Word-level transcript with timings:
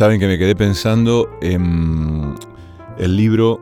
Saben 0.00 0.18
que 0.18 0.28
me 0.28 0.38
quedé 0.38 0.56
pensando 0.56 1.28
en 1.42 2.34
el 2.96 3.16
libro 3.18 3.60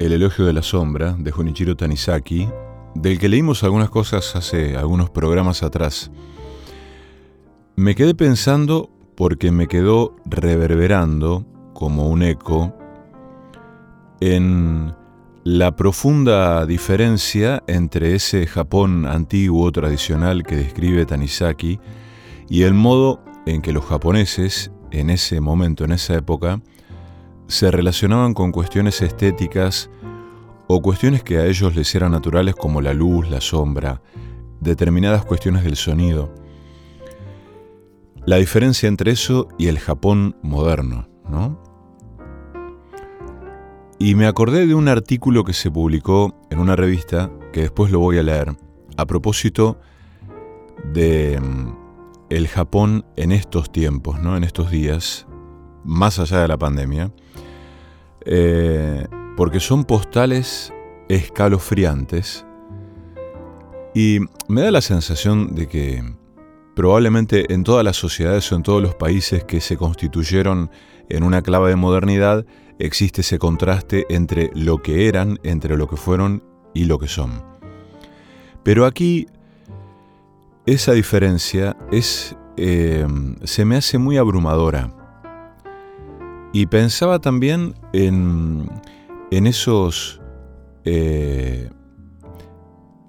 El 0.00 0.12
elogio 0.12 0.44
de 0.44 0.52
la 0.52 0.60
sombra 0.60 1.14
de 1.16 1.30
Junichiro 1.30 1.76
Tanizaki, 1.76 2.48
del 2.96 3.20
que 3.20 3.28
leímos 3.28 3.62
algunas 3.62 3.88
cosas 3.88 4.34
hace 4.34 4.76
algunos 4.76 5.08
programas 5.08 5.62
atrás. 5.62 6.10
Me 7.76 7.94
quedé 7.94 8.16
pensando 8.16 8.90
porque 9.14 9.52
me 9.52 9.68
quedó 9.68 10.16
reverberando 10.24 11.46
como 11.74 12.08
un 12.08 12.24
eco 12.24 12.76
en 14.18 14.92
la 15.44 15.76
profunda 15.76 16.66
diferencia 16.66 17.62
entre 17.68 18.16
ese 18.16 18.48
Japón 18.48 19.06
antiguo 19.06 19.70
tradicional 19.70 20.42
que 20.42 20.56
describe 20.56 21.06
Tanizaki 21.06 21.78
y 22.48 22.62
el 22.64 22.74
modo 22.74 23.22
en 23.46 23.62
que 23.62 23.72
los 23.72 23.84
japoneses 23.84 24.72
en 24.92 25.10
ese 25.10 25.40
momento, 25.40 25.84
en 25.84 25.92
esa 25.92 26.14
época, 26.14 26.60
se 27.46 27.70
relacionaban 27.70 28.34
con 28.34 28.52
cuestiones 28.52 29.02
estéticas 29.02 29.90
o 30.66 30.80
cuestiones 30.80 31.22
que 31.22 31.38
a 31.38 31.46
ellos 31.46 31.74
les 31.74 31.94
eran 31.94 32.12
naturales 32.12 32.54
como 32.54 32.80
la 32.80 32.94
luz, 32.94 33.28
la 33.28 33.40
sombra, 33.40 34.00
determinadas 34.60 35.24
cuestiones 35.24 35.64
del 35.64 35.76
sonido. 35.76 36.32
La 38.24 38.36
diferencia 38.36 38.88
entre 38.88 39.10
eso 39.10 39.48
y 39.58 39.66
el 39.66 39.78
Japón 39.78 40.36
moderno, 40.42 41.08
¿no? 41.28 41.60
Y 43.98 44.14
me 44.14 44.26
acordé 44.26 44.66
de 44.66 44.74
un 44.74 44.88
artículo 44.88 45.44
que 45.44 45.52
se 45.52 45.70
publicó 45.70 46.34
en 46.50 46.58
una 46.58 46.74
revista, 46.74 47.30
que 47.52 47.62
después 47.62 47.92
lo 47.92 48.00
voy 48.00 48.18
a 48.18 48.22
leer, 48.22 48.56
a 48.96 49.06
propósito 49.06 49.78
de 50.92 51.38
mm, 51.40 51.81
el 52.36 52.48
Japón 52.48 53.04
en 53.16 53.30
estos 53.30 53.70
tiempos, 53.70 54.20
¿no? 54.20 54.36
en 54.36 54.44
estos 54.44 54.70
días, 54.70 55.26
más 55.84 56.18
allá 56.18 56.40
de 56.40 56.48
la 56.48 56.58
pandemia, 56.58 57.12
eh, 58.24 59.06
porque 59.36 59.60
son 59.60 59.84
postales 59.84 60.72
escalofriantes 61.08 62.46
y 63.94 64.20
me 64.48 64.62
da 64.62 64.70
la 64.70 64.80
sensación 64.80 65.54
de 65.54 65.68
que 65.68 66.02
probablemente 66.74 67.52
en 67.52 67.64
todas 67.64 67.84
las 67.84 67.96
sociedades 67.96 68.50
o 68.50 68.56
en 68.56 68.62
todos 68.62 68.82
los 68.82 68.94
países 68.94 69.44
que 69.44 69.60
se 69.60 69.76
constituyeron 69.76 70.70
en 71.10 71.24
una 71.24 71.42
clave 71.42 71.70
de 71.70 71.76
modernidad 71.76 72.46
existe 72.78 73.20
ese 73.20 73.38
contraste 73.38 74.06
entre 74.08 74.50
lo 74.54 74.78
que 74.78 75.08
eran, 75.08 75.38
entre 75.42 75.76
lo 75.76 75.86
que 75.86 75.96
fueron 75.96 76.42
y 76.72 76.86
lo 76.86 76.98
que 76.98 77.08
son. 77.08 77.42
Pero 78.62 78.86
aquí 78.86 79.26
esa 80.66 80.92
diferencia 80.92 81.76
es, 81.90 82.36
eh, 82.56 83.06
se 83.44 83.64
me 83.64 83.76
hace 83.76 83.98
muy 83.98 84.16
abrumadora. 84.16 84.94
Y 86.52 86.66
pensaba 86.66 87.18
también 87.18 87.74
en, 87.92 88.70
en 89.30 89.46
esos... 89.46 90.20
Eh, 90.84 91.70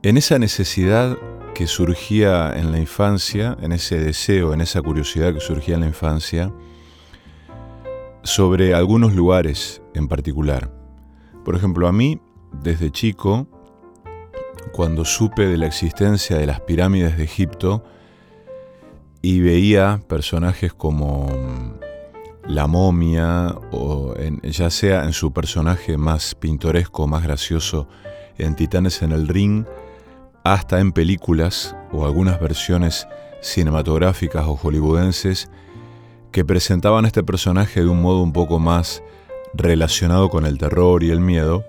en 0.03 0.17
esa 0.17 0.37
necesidad 0.37 1.17
que 1.55 1.65
surgía 1.65 2.53
en 2.57 2.71
la 2.71 2.79
infancia, 2.79 3.57
en 3.61 3.71
ese 3.71 3.99
deseo, 3.99 4.53
en 4.53 4.59
esa 4.59 4.81
curiosidad 4.81 5.33
que 5.33 5.39
surgía 5.39 5.75
en 5.75 5.81
la 5.81 5.87
infancia, 5.87 6.53
sobre 8.23 8.73
algunos 8.73 9.13
lugares 9.13 9.81
en 9.93 10.07
particular. 10.07 10.71
Por 11.45 11.55
ejemplo, 11.55 11.87
a 11.87 11.93
mí, 11.93 12.19
desde 12.61 12.91
chico, 12.91 13.47
cuando 14.73 15.05
supe 15.05 15.47
de 15.47 15.57
la 15.57 15.67
existencia 15.67 16.37
de 16.37 16.47
las 16.47 16.59
pirámides 16.59 17.17
de 17.17 17.23
Egipto 17.23 17.83
y 19.21 19.39
veía 19.39 20.01
personajes 20.07 20.73
como 20.73 21.27
mm, 21.27 22.51
la 22.51 22.67
momia, 22.67 23.55
o 23.71 24.13
ya 24.43 24.69
sea 24.69 25.05
en 25.05 25.13
su 25.13 25.31
personaje 25.31 25.95
más 25.97 26.35
pintoresco, 26.35 27.07
más 27.07 27.23
gracioso, 27.23 27.87
en 28.37 28.55
Titanes 28.55 29.01
en 29.01 29.11
el 29.13 29.27
Ring, 29.27 29.65
hasta 30.43 30.79
en 30.79 30.91
películas 30.91 31.75
o 31.91 32.05
algunas 32.05 32.41
versiones 32.41 33.07
cinematográficas 33.41 34.45
o 34.45 34.55
hollywoodenses 34.55 35.49
que 36.31 36.43
presentaban 36.43 37.05
a 37.05 37.07
este 37.07 37.23
personaje 37.23 37.81
de 37.81 37.87
un 37.87 38.01
modo 38.01 38.21
un 38.21 38.33
poco 38.33 38.59
más 38.59 39.03
relacionado 39.53 40.29
con 40.29 40.45
el 40.45 40.57
terror 40.57 41.03
y 41.03 41.11
el 41.11 41.19
miedo, 41.19 41.63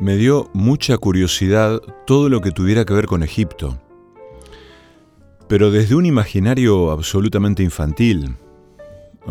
me 0.00 0.16
dio 0.16 0.50
mucha 0.52 0.96
curiosidad 0.98 1.80
todo 2.06 2.28
lo 2.28 2.40
que 2.40 2.50
tuviera 2.50 2.84
que 2.84 2.94
ver 2.94 3.06
con 3.06 3.22
Egipto, 3.22 3.78
pero 5.48 5.70
desde 5.70 5.94
un 5.94 6.06
imaginario 6.06 6.90
absolutamente 6.90 7.62
infantil, 7.62 8.36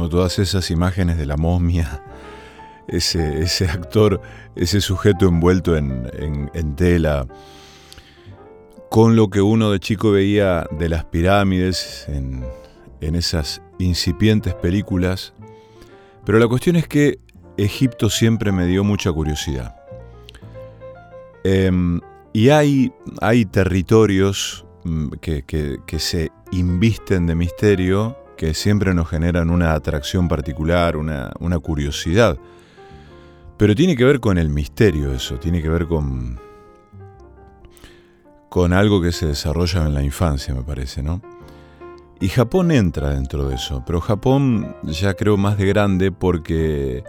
todas 0.09 0.39
esas 0.39 0.69
imágenes 0.69 1.17
de 1.17 1.25
la 1.25 1.37
momia, 1.37 2.03
ese, 2.87 3.67
actor, 3.69 4.21
ese 4.55 4.81
sujeto 4.81 5.27
envuelto 5.27 5.75
en, 5.75 6.75
tela, 6.75 7.27
con 8.89 9.15
lo 9.15 9.29
que 9.29 9.41
uno 9.41 9.71
de 9.71 9.79
chico 9.79 10.11
veía 10.11 10.67
de 10.77 10.89
las 10.89 11.05
pirámides 11.05 12.07
en 12.09 13.15
esas 13.15 13.61
incipientes 13.79 14.53
películas, 14.53 15.33
pero 16.25 16.39
la 16.39 16.47
cuestión 16.47 16.75
es 16.75 16.87
que 16.87 17.19
Egipto 17.57 18.09
siempre 18.09 18.51
me 18.51 18.65
dio 18.65 18.83
mucha 18.83 19.11
curiosidad. 19.11 19.76
Em, 21.43 21.99
y 22.33 22.49
hay, 22.49 22.91
hay 23.21 23.45
territorios 23.45 24.65
mm, 24.83 25.09
que, 25.21 25.99
se 25.99 26.31
invisten 26.51 27.25
de 27.25 27.35
misterio 27.35 28.17
que 28.37 28.53
siempre 28.53 28.93
nos 28.93 29.09
generan 29.09 29.49
una 29.49 29.73
atracción 29.73 30.27
particular, 30.27 30.97
una, 30.97 31.59
curiosidad. 31.59 32.37
Pero 33.57 33.73
tiene 33.73 33.95
que 33.95 34.05
ver 34.05 34.19
con 34.19 34.37
el 34.37 34.49
misterio 34.49 35.11
eso, 35.13 35.39
tiene 35.39 35.63
que 35.63 35.69
ver 35.69 35.87
con, 35.87 36.39
con 38.49 38.73
algo 38.73 39.01
que 39.01 39.11
se 39.11 39.25
desarrolla 39.25 39.87
en 39.87 39.95
la 39.95 40.03
infancia, 40.03 40.53
me 40.53 40.61
parece, 40.61 41.01
¿no? 41.01 41.21
Y 42.19 42.29
Japón 42.29 42.71
entra 42.71 43.09
dentro 43.09 43.47
de 43.47 43.55
eso, 43.55 43.83
pero 43.85 44.01
Japón 44.01 44.75
ya 44.83 45.15
creo 45.15 45.37
más 45.37 45.57
de 45.57 45.65
grande 45.65 46.11
porque 46.11 47.03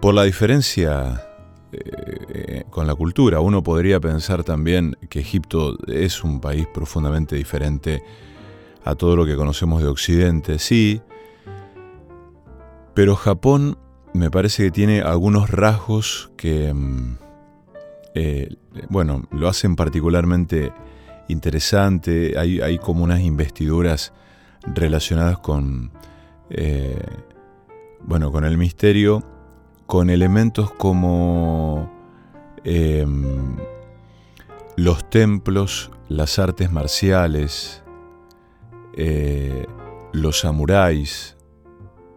por 0.00 0.14
la 0.14 0.24
diferencia 0.24 1.22
eh, 1.72 2.64
con 2.70 2.86
la 2.86 2.94
cultura. 2.94 3.40
Uno 3.40 3.62
podría 3.62 4.00
pensar 4.00 4.44
también 4.44 4.96
que 5.08 5.20
Egipto 5.20 5.76
es 5.88 6.22
un 6.22 6.40
país 6.40 6.66
profundamente 6.72 7.36
diferente 7.36 8.02
a 8.84 8.94
todo 8.94 9.16
lo 9.16 9.26
que 9.26 9.34
conocemos 9.34 9.82
de 9.82 9.88
Occidente, 9.88 10.58
sí, 10.58 11.00
pero 12.94 13.16
Japón 13.16 13.76
me 14.14 14.30
parece 14.30 14.64
que 14.64 14.70
tiene 14.70 15.02
algunos 15.02 15.50
rasgos 15.50 16.30
que, 16.36 16.72
mm, 16.72 17.18
eh, 18.14 18.56
bueno, 18.88 19.24
lo 19.30 19.48
hacen 19.48 19.76
particularmente 19.76 20.72
interesante. 21.28 22.38
Hay, 22.38 22.60
hay, 22.60 22.78
como 22.78 23.04
unas 23.04 23.20
investiduras 23.20 24.12
relacionadas 24.74 25.38
con, 25.38 25.90
eh, 26.48 26.98
bueno, 28.00 28.32
con 28.32 28.44
el 28.44 28.56
misterio 28.56 29.22
con 29.86 30.10
elementos 30.10 30.72
como 30.72 31.90
em, 32.64 33.56
los 34.76 35.08
templos, 35.08 35.90
las 36.08 36.38
artes 36.38 36.70
marciales, 36.70 37.82
eh, 38.94 39.66
los 40.12 40.40
samuráis 40.40 41.36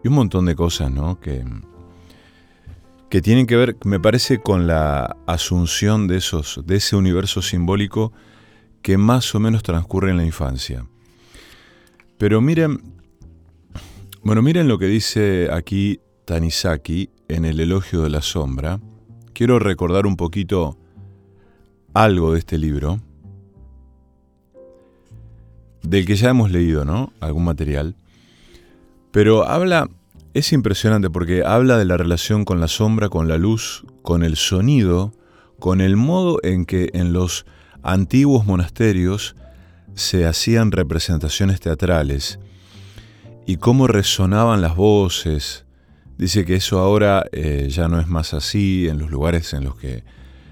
y 0.04 0.08
un 0.08 0.16
montón 0.16 0.46
de 0.46 0.56
cosas, 0.56 0.92
¿no? 0.92 1.20
Que, 1.20 1.46
que 3.10 3.22
tienen 3.22 3.46
que 3.46 3.56
ver, 3.56 3.78
me 3.84 4.00
parece, 4.00 4.40
con 4.40 4.68
la 4.68 5.18
asunción 5.28 6.08
de, 6.08 6.18
esos, 6.18 6.62
de 6.66 6.78
ese 6.78 6.96
universo 6.96 7.42
simbólico 7.42 8.14
que 8.82 8.98
más 8.98 9.34
o 9.36 9.40
menos 9.40 9.64
transcurre 9.64 10.12
en 10.12 10.18
la 10.18 10.26
infancia. 10.26 10.86
Pero 12.18 12.42
miren, 12.42 12.82
bueno, 14.24 14.42
miren 14.42 14.68
lo 14.68 14.78
que 14.78 14.86
dice 14.88 15.50
aquí 15.52 16.00
Tanizaki 16.26 17.10
en 17.30 17.46
el 17.46 17.60
elogio 17.60 18.02
de 18.02 18.10
la 18.10 18.22
sombra, 18.22 18.80
quiero 19.34 19.60
recordar 19.60 20.06
un 20.06 20.18
poquito 20.18 20.78
algo 21.94 22.34
de 22.34 22.40
este 22.40 22.58
libro, 22.58 23.00
del 25.84 26.06
que 26.06 26.16
ya 26.16 26.32
hemos 26.32 26.52
leído, 26.52 26.86
¿no? 26.86 27.14
Algún 27.20 27.46
material. 27.46 27.96
Pero 29.12 29.48
habla, 29.48 29.88
es 30.34 30.52
impresionante 30.52 31.10
porque 31.10 31.44
habla 31.46 31.78
de 31.78 31.86
la 31.86 31.98
relación 31.98 32.46
con 32.46 32.60
la 32.60 32.68
sombra, 32.68 33.10
con 33.10 33.28
la 33.28 33.38
luz, 33.38 33.86
con 34.02 34.24
el 34.24 34.36
sonido, 34.36 35.14
con 35.60 35.82
el 35.82 35.96
modo 35.96 36.40
en 36.44 36.66
que 36.66 36.90
en 36.94 37.14
los 37.14 37.46
antiguos 37.84 38.46
monasterios 38.46 39.36
se 39.94 40.26
hacían 40.26 40.72
representaciones 40.72 41.60
teatrales 41.60 42.40
y 43.46 43.58
cómo 43.58 43.88
resonaban 43.88 44.62
las 44.62 44.76
voces, 44.76 45.66
Dice 46.20 46.44
que 46.44 46.56
eso 46.56 46.80
ahora 46.80 47.26
eh, 47.32 47.70
ya 47.70 47.88
no 47.88 47.98
es 47.98 48.10
más 48.10 48.34
así 48.34 48.90
en 48.90 49.00
los 49.00 49.10
lugares 49.10 49.54
en 49.54 49.64
los 49.64 49.78
que 49.78 50.04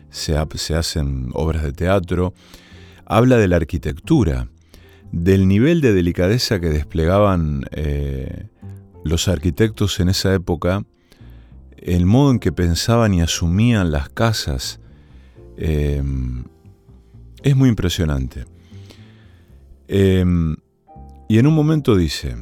se, 0.09 0.37
hacen 0.37 1.29
obras 1.33 1.61
de 1.61 1.73
teatro. 1.73 2.33
Habla 3.05 3.35
de 3.35 3.49
la 3.49 3.57
arquitectura, 3.57 4.47
del 5.11 5.45
nivel 5.45 5.81
de 5.81 5.91
delicadeza 5.91 6.61
que 6.61 6.69
desplegaban 6.69 7.65
eh, 7.71 8.47
los 9.03 9.27
arquitectos 9.27 9.99
en 9.99 10.07
esa 10.07 10.33
época, 10.33 10.85
el 11.75 12.05
modo 12.05 12.31
en 12.31 12.39
que 12.39 12.53
pensaban 12.53 13.13
y 13.13 13.19
asumían 13.19 13.91
las 13.91 14.07
casas, 14.07 14.79
em, 15.57 16.45
es 17.43 17.57
muy 17.57 17.67
impresionante. 17.67 18.45
Em, 19.89 20.55
y 21.27 21.39
en 21.39 21.47
un 21.47 21.53
momento 21.53 21.97
dice, 21.97 22.37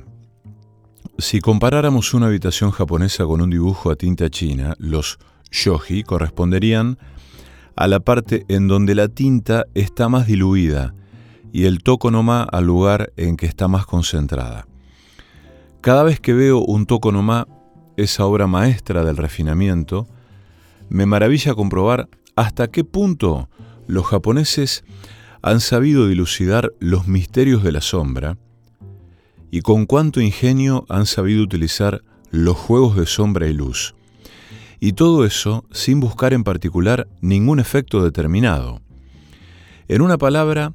si 1.18 1.40
comparáramos 1.40 2.14
una 2.14 2.28
habitación 2.28 2.72
japonesa 2.72 3.26
con 3.26 3.42
un 3.42 3.50
dibujo 3.50 3.90
a 3.90 3.96
tinta 3.96 4.30
china, 4.30 4.76
los 4.80 5.18
shoji 5.50 6.04
corresponderían 6.04 6.98
a 7.78 7.88
la 7.88 8.02
parte 8.02 8.46
en 8.50 8.68
donde 8.68 8.96
la 8.96 9.08
tinta 9.08 9.66
está 9.76 10.10
más 10.10 10.28
diluida 10.28 10.94
y 11.54 11.66
el 11.66 11.84
tokonoma 11.84 12.44
al 12.44 12.66
lugar 12.66 13.14
en 13.16 13.38
que 13.38 13.46
está 13.46 13.70
más 13.70 13.86
concentrada. 13.86 14.68
Cada 15.80 16.04
vez 16.04 16.20
que 16.20 16.34
veo 16.34 16.60
un 16.60 16.86
tokonoma, 16.86 17.48
esa 17.96 18.26
obra 18.26 18.48
maestra 18.48 19.06
del 19.06 19.16
refinamiento, 19.16 20.08
me 20.90 21.06
maravilla 21.06 21.54
comprobar 21.54 22.10
hasta 22.36 22.68
qué 22.68 22.84
punto 22.84 23.50
los 23.88 24.06
japoneses 24.06 24.84
han 25.42 25.62
sabido 25.62 26.08
dilucidar 26.08 26.74
los 26.80 27.08
misterios 27.08 27.64
de 27.64 27.72
la 27.72 27.82
sombra 27.82 28.38
y 29.56 29.62
con 29.62 29.86
cuánto 29.86 30.20
ingenio 30.20 30.86
han 30.90 31.06
sabido 31.06 31.42
utilizar 31.42 32.04
los 32.30 32.58
juegos 32.58 32.98
de 32.98 33.06
sombra 33.06 33.48
y 33.48 33.54
luz. 33.54 33.96
Y 34.82 34.92
todo 34.92 35.24
eso 35.24 35.64
sin 35.72 36.02
buscar 36.02 36.34
en 36.34 36.44
particular 36.44 37.08
ningún 37.22 37.62
efecto 37.62 38.04
determinado. 38.04 38.82
En 39.88 40.02
una 40.02 40.18
palabra, 40.18 40.74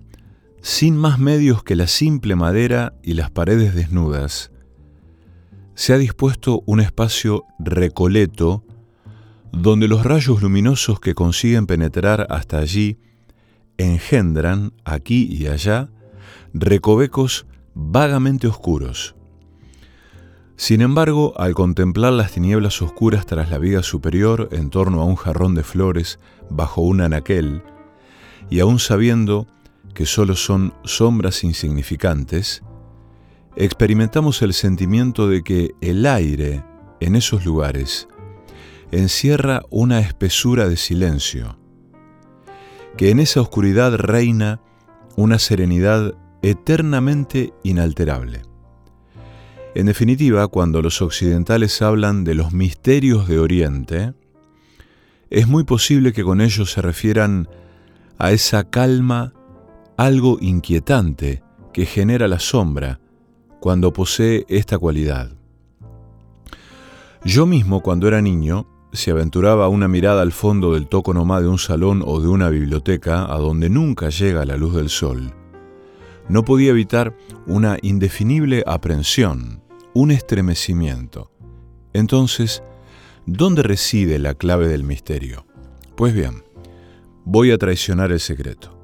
sin 0.63 0.97
más 0.97 1.19
medios 1.19 1.63
que 1.63 1.77
la 1.77 1.89
simple 1.89 2.37
madera 2.37 2.95
y 3.03 3.13
las 3.13 3.31
paredes 3.31 3.75
desnudas, 3.75 4.51
se 5.75 5.93
ha 5.93 5.99
dispuesto 5.99 6.63
un 6.65 6.81
espacio 6.81 7.45
recoleto 7.59 8.65
donde 9.53 9.89
los 9.89 10.05
rayos 10.05 10.41
luminosos 10.41 11.01
que 11.01 11.15
consiguen 11.15 11.67
penetrar 11.67 12.27
hasta 12.31 12.57
allí 12.57 12.97
engendran, 13.77 14.73
aquí 14.87 15.29
y 15.31 15.49
allá, 15.49 15.91
recovecos 16.55 17.45
vagamente 17.75 18.47
oscuros. 18.47 19.15
Sin 20.57 20.83
embargo, 20.83 21.33
al 21.39 21.55
contemplar 21.55 22.13
las 22.13 22.33
tinieblas 22.33 22.83
oscuras 22.83 23.25
tras 23.25 23.51
la 23.51 23.59
viga 23.59 23.83
superior 23.83 24.51
en 24.53 24.69
torno 24.69 25.01
a 25.01 25.07
un 25.07 25.17
jarrón 25.17 25.55
de 25.55 25.63
flores 25.63 26.19
bajo 26.51 26.83
un 26.83 27.01
anaquel, 27.01 27.63
y 28.51 28.61
aún 28.61 28.79
sabiendo 28.79 29.47
que 29.95 30.05
solo 30.05 30.37
son 30.37 30.75
sombras 30.85 31.45
insignificantes, 31.45 32.63
experimentamos 33.57 34.43
el 34.43 34.53
sentimiento 34.53 35.29
de 35.29 35.43
que 35.43 35.75
el 35.81 36.05
aire 36.07 36.63
en 37.01 37.17
esos 37.17 37.45
lugares 37.47 38.09
encierra 38.91 39.63
una 39.71 40.01
espesura 40.01 40.69
de 40.69 40.77
silencio, 40.77 41.57
que 42.97 43.11
en 43.11 43.21
esa 43.21 43.41
oscuridad 43.41 43.95
reina 43.95 44.61
una 45.17 45.39
serenidad 45.39 46.15
eternamente 46.43 47.53
inalterable. 47.63 48.43
En 49.75 49.87
definitiva, 49.87 50.49
cuando 50.49 50.83
los 50.83 51.01
occidentales 51.01 51.81
hablan 51.81 52.25
de 52.25 52.35
los 52.35 52.53
misterios 52.53 53.29
de 53.29 53.39
Oriente, 53.39 54.15
es 55.31 55.47
muy 55.47 55.65
posible 55.65 56.13
que 56.13 56.25
con 56.25 56.41
ellos 56.41 56.73
se 56.73 56.83
refieran 56.83 57.49
a 58.19 58.33
esa 58.33 58.69
calma 58.69 59.33
algo 59.97 60.39
inquietante 60.41 61.43
que 61.73 61.87
genera 61.87 62.27
la 62.27 62.41
sombra 62.41 63.01
cuando 63.61 63.93
posee 63.93 64.45
esta 64.49 64.77
cualidad. 64.79 65.31
Yo 67.25 67.47
mismo, 67.47 67.81
cuando 67.81 68.09
era 68.09 68.21
niño, 68.21 68.67
si 68.93 69.11
aventuraba 69.11 69.69
una 69.69 69.87
mirada 69.87 70.23
al 70.23 70.33
fondo 70.33 70.73
del 70.73 70.89
toconoma 70.89 71.41
de 71.41 71.49
un 71.49 71.59
salón 71.59 72.03
o 72.05 72.21
de 72.21 72.29
una 72.29 72.49
biblioteca 72.49 73.33
a 73.33 73.39
donde 73.39 73.69
nunca 73.69 74.09
llega 74.09 74.45
la 74.45 74.57
luz 74.57 74.75
del 74.75 74.89
sol, 74.89 75.33
no 76.31 76.45
podía 76.45 76.71
evitar 76.71 77.17
una 77.47 77.77
indefinible 77.83 78.63
aprensión, 78.65 79.65
un 79.95 80.13
estremecimiento. 80.13 81.33
Entonces, 81.93 82.63
¿dónde 83.27 83.65
reside 83.65 84.21
la 84.21 84.35
clave 84.35 84.69
del 84.69 84.85
misterio? 84.85 85.45
Pues 85.97 86.15
bien, 86.15 86.45
voy 87.25 87.51
a 87.51 87.59
traicionar 87.59 88.13
el 88.13 88.21
secreto. 88.21 88.79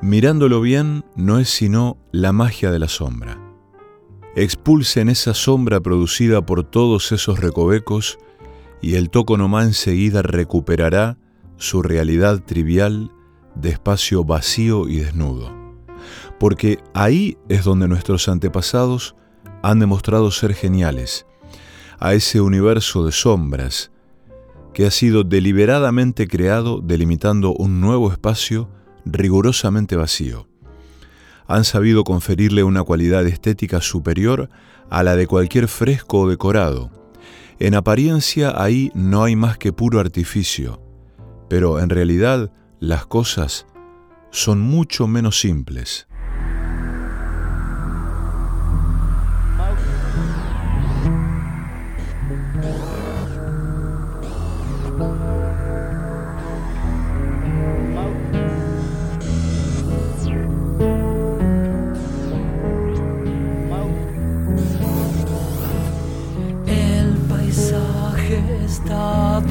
Mirándolo 0.00 0.62
bien 0.62 1.04
no 1.16 1.38
es 1.38 1.50
sino 1.50 1.98
la 2.12 2.32
magia 2.32 2.70
de 2.70 2.78
la 2.78 2.88
sombra. 2.88 3.38
Expulsen 4.36 5.10
esa 5.10 5.34
sombra 5.34 5.80
producida 5.80 6.46
por 6.46 6.64
todos 6.64 7.12
esos 7.12 7.40
recovecos 7.40 8.18
y 8.80 8.94
el 8.94 9.10
toconoma 9.10 9.64
enseguida 9.64 10.22
recuperará 10.22 11.18
su 11.58 11.82
realidad 11.82 12.42
trivial 12.42 13.12
de 13.54 13.68
espacio 13.68 14.24
vacío 14.24 14.88
y 14.88 14.96
desnudo. 14.96 15.63
Porque 16.38 16.78
ahí 16.94 17.38
es 17.48 17.64
donde 17.64 17.88
nuestros 17.88 18.28
antepasados 18.28 19.14
han 19.62 19.78
demostrado 19.78 20.30
ser 20.30 20.54
geniales, 20.54 21.26
a 21.98 22.14
ese 22.14 22.40
universo 22.40 23.04
de 23.06 23.12
sombras 23.12 23.90
que 24.74 24.86
ha 24.86 24.90
sido 24.90 25.22
deliberadamente 25.22 26.26
creado 26.26 26.80
delimitando 26.80 27.54
un 27.54 27.80
nuevo 27.80 28.10
espacio 28.12 28.68
rigurosamente 29.06 29.96
vacío. 29.96 30.48
Han 31.46 31.64
sabido 31.64 32.04
conferirle 32.04 32.64
una 32.64 32.82
cualidad 32.82 33.26
estética 33.26 33.80
superior 33.80 34.50
a 34.90 35.02
la 35.02 35.16
de 35.16 35.26
cualquier 35.26 35.68
fresco 35.68 36.20
o 36.20 36.28
decorado. 36.28 36.90
En 37.58 37.74
apariencia 37.74 38.52
ahí 38.60 38.90
no 38.94 39.22
hay 39.22 39.36
más 39.36 39.56
que 39.58 39.72
puro 39.72 40.00
artificio, 40.00 40.82
pero 41.48 41.78
en 41.78 41.88
realidad 41.88 42.52
las 42.80 43.06
cosas 43.06 43.66
son 44.30 44.60
mucho 44.60 45.06
menos 45.06 45.38
simples. 45.38 46.08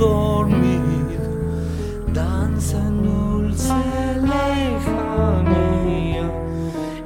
Dormido, 0.04 1.30
danza 2.14 2.78
en 2.78 3.04
dulce 3.04 3.74
lejanía, 4.32 6.26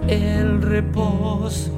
el 0.08 0.62
reposo 0.62 1.77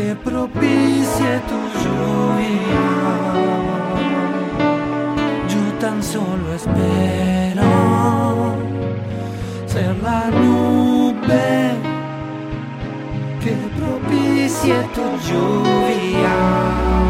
que 0.00 0.14
propicie 0.14 1.30
tu 1.50 1.58
lluvia. 1.80 2.86
Yo 5.52 5.62
tan 5.78 6.02
solo 6.02 6.54
espero 6.54 7.70
ser 9.66 9.94
la 10.02 10.22
nube 10.42 11.48
que 13.42 13.54
propicie 13.78 14.76
tu 14.94 15.06
lluvia. 15.28 17.09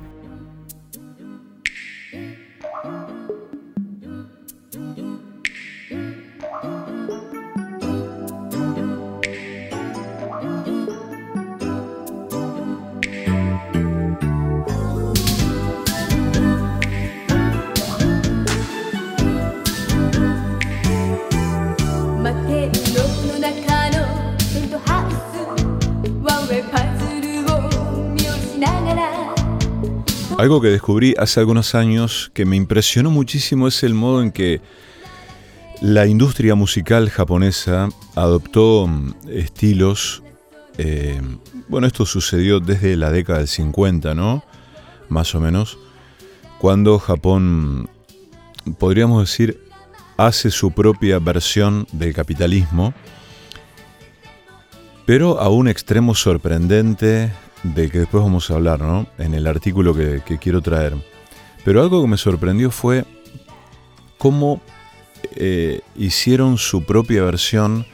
Que 30.59 30.67
descubrí 30.67 31.15
hace 31.17 31.39
algunos 31.39 31.75
años 31.75 32.29
que 32.33 32.43
me 32.45 32.57
impresionó 32.57 33.09
muchísimo 33.09 33.69
es 33.69 33.83
el 33.83 33.93
modo 33.93 34.21
en 34.21 34.31
que 34.31 34.59
la 35.79 36.07
industria 36.07 36.55
musical 36.55 37.09
japonesa 37.09 37.87
adoptó 38.15 38.85
mm, 38.85 39.13
estilos. 39.29 40.23
eh, 40.77 41.21
bueno, 41.69 41.87
esto 41.87 42.05
sucedió 42.05 42.59
desde 42.59 42.97
la 42.97 43.11
década 43.11 43.39
del 43.39 43.47
50, 43.47 44.13
¿no? 44.13 44.43
Más 45.07 45.33
o 45.35 45.39
menos. 45.39 45.77
Cuando 46.59 46.99
Japón, 46.99 47.83
mm, 48.65 48.71
podríamos 48.77 49.21
decir, 49.21 49.57
hace 50.17 50.51
su 50.51 50.71
propia 50.71 51.19
versión 51.19 51.87
del 51.93 52.13
capitalismo, 52.13 52.93
pero 55.05 55.39
a 55.39 55.47
un 55.47 55.69
extremo 55.69 56.13
sorprendente 56.13 57.31
del 57.63 57.91
que 57.91 57.99
después 57.99 58.23
vamos 58.23 58.49
a 58.49 58.55
hablar, 58.55 58.79
¿no? 58.79 59.07
En 59.17 59.33
el 59.33 59.47
artículo 59.47 59.93
que, 59.93 60.21
quiero 60.39 60.61
traer. 60.61 60.95
Pero 61.63 61.81
algo 61.81 62.01
que 62.01 62.07
me 62.07 62.17
sorprendió 62.17 62.71
fue 62.71 63.05
cómo 64.17 64.61
eh, 65.35 65.81
hicieron 65.95 66.57
su 66.57 66.83
propia 66.83 67.23
versión 67.23 67.85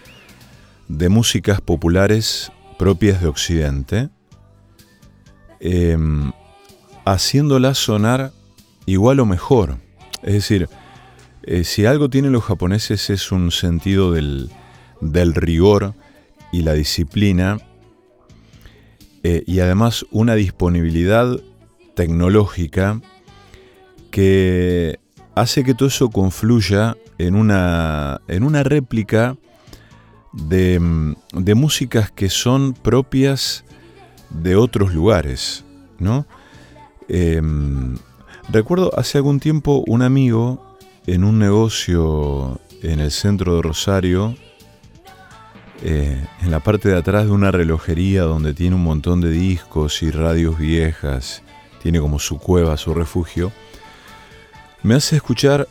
de 0.88 1.10
músicas 1.10 1.60
populares 1.60 2.52
propias 2.78 3.22
de 3.22 3.28
Occidente, 3.28 4.10
eh, 5.60 5.98
haciéndolas 7.06 7.78
sonar 7.78 8.32
igual 8.86 9.20
o 9.20 9.26
mejor. 9.26 9.78
Es 10.24 10.34
decir, 10.34 10.70
eh, 11.44 11.64
si 11.64 11.86
algo 11.86 12.10
tienen 12.10 12.32
los 12.32 12.44
japoneses 12.44 13.10
es 13.10 13.32
un 13.32 13.52
sentido 13.52 14.12
del, 14.12 14.50
del 15.02 15.34
rigor 15.34 15.94
y 16.52 16.62
la 16.62 16.74
disciplina, 16.74 17.58
eh, 19.24 19.44
y 19.46 19.60
además 19.60 20.06
una 20.12 20.36
disponibilidad 20.36 21.40
tecnológica 21.96 23.02
que 24.12 25.00
hace 25.36 25.64
que 25.64 25.74
todo 25.74 25.90
eso 25.90 26.10
confluya 26.10 26.96
en 27.18 27.36
una, 27.36 28.22
en 28.28 28.44
una 28.44 28.64
réplica 28.64 29.38
de, 30.34 30.80
mm, 30.80 31.16
de 31.34 31.56
músicas 31.56 32.12
que 32.12 32.30
son 32.30 32.74
propias 32.74 33.66
de 34.30 34.56
otros 34.56 34.94
lugares, 34.94 35.66
¿no? 36.00 36.26
Em, 37.08 37.98
recuerdo 38.50 38.92
hace 38.98 39.18
algún 39.18 39.40
tiempo 39.40 39.84
un 39.88 40.02
amigo 40.02 40.78
en 41.06 41.24
un 41.24 41.40
negocio 41.40 42.60
en 42.84 43.00
el 43.00 43.12
centro 43.12 43.56
de 43.56 43.62
Rosario, 43.62 44.36
eh, 45.84 46.26
en 46.42 46.52
la 46.52 46.60
parte 46.60 46.90
de 46.90 46.98
atrás 46.98 47.26
de 47.26 47.32
una 47.32 47.52
relojería 47.52 48.24
donde 48.24 48.54
tiene 48.54 48.76
un 48.76 48.84
montón 48.84 49.22
de 49.22 49.30
discos 49.30 50.02
y 50.02 50.10
radios 50.10 50.58
viejas, 50.58 51.44
tiene 51.82 52.00
como 52.00 52.20
su 52.20 52.40
cueva, 52.40 52.78
su 52.78 52.94
refugio, 52.94 53.52
me 54.82 54.96
hace 54.96 55.18
escuchar 55.18 55.68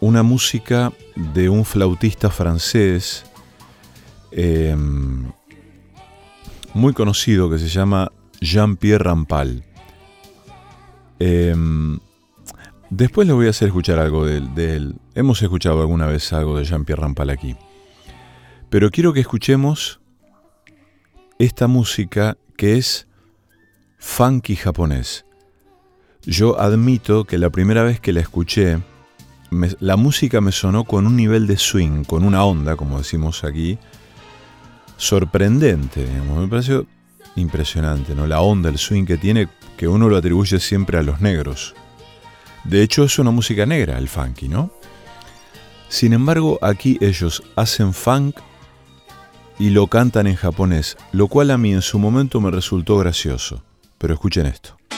una 0.00 0.22
música 0.22 0.92
de 1.14 1.48
un 1.48 1.64
flautista 1.64 2.28
francés 2.30 3.24
eh, 4.32 4.76
muy 6.74 6.92
conocido 6.92 7.48
que 7.48 7.58
se 7.58 7.68
llama 7.68 8.10
Jean-Pierre 8.40 9.04
Rampal. 9.04 9.64
Eh, 11.18 11.54
después 12.90 13.26
le 13.26 13.32
voy 13.32 13.46
a 13.46 13.50
hacer 13.50 13.68
escuchar 13.68 13.98
algo 13.98 14.26
de 14.26 14.76
él. 14.76 14.96
Hemos 15.14 15.40
escuchado 15.40 15.80
alguna 15.80 16.06
vez 16.06 16.32
algo 16.32 16.58
de 16.58 16.64
Jean-Pierre 16.64 17.00
Rampal 17.00 17.30
aquí. 17.30 17.56
Pero 18.76 18.90
quiero 18.90 19.14
que 19.14 19.20
escuchemos 19.20 20.00
esta 21.38 21.66
música 21.66 22.36
que 22.58 22.76
es 22.76 23.08
funky 23.96 24.54
japonés. 24.54 25.24
Yo 26.26 26.60
admito 26.60 27.24
que 27.24 27.38
la 27.38 27.48
primera 27.48 27.84
vez 27.84 28.00
que 28.00 28.12
la 28.12 28.20
escuché, 28.20 28.82
la 29.80 29.96
música 29.96 30.42
me 30.42 30.52
sonó 30.52 30.84
con 30.84 31.06
un 31.06 31.16
nivel 31.16 31.46
de 31.46 31.56
swing, 31.56 32.04
con 32.04 32.22
una 32.22 32.44
onda, 32.44 32.76
como 32.76 32.98
decimos 32.98 33.44
aquí, 33.44 33.78
sorprendente. 34.98 36.06
Me 36.36 36.46
pareció 36.46 36.86
impresionante, 37.34 38.14
¿no? 38.14 38.26
La 38.26 38.42
onda, 38.42 38.68
el 38.68 38.76
swing 38.76 39.06
que 39.06 39.16
tiene, 39.16 39.48
que 39.78 39.88
uno 39.88 40.10
lo 40.10 40.18
atribuye 40.18 40.60
siempre 40.60 40.98
a 40.98 41.02
los 41.02 41.22
negros. 41.22 41.74
De 42.64 42.82
hecho, 42.82 43.04
es 43.04 43.18
una 43.18 43.30
música 43.30 43.64
negra, 43.64 43.96
el 43.96 44.10
funky, 44.10 44.50
¿no? 44.50 44.70
Sin 45.88 46.12
embargo, 46.12 46.58
aquí 46.60 46.98
ellos 47.00 47.42
hacen 47.56 47.94
funk 47.94 48.36
y 49.58 49.70
lo 49.70 49.86
cantan 49.86 50.26
en 50.26 50.36
japonés, 50.36 50.96
lo 51.12 51.28
cual 51.28 51.50
a 51.50 51.58
mí 51.58 51.72
en 51.72 51.82
su 51.82 51.98
momento 51.98 52.40
me 52.40 52.50
resultó 52.50 52.98
gracioso. 52.98 53.62
Pero 53.98 54.14
escuchen 54.14 54.46
esto.「 54.46 54.95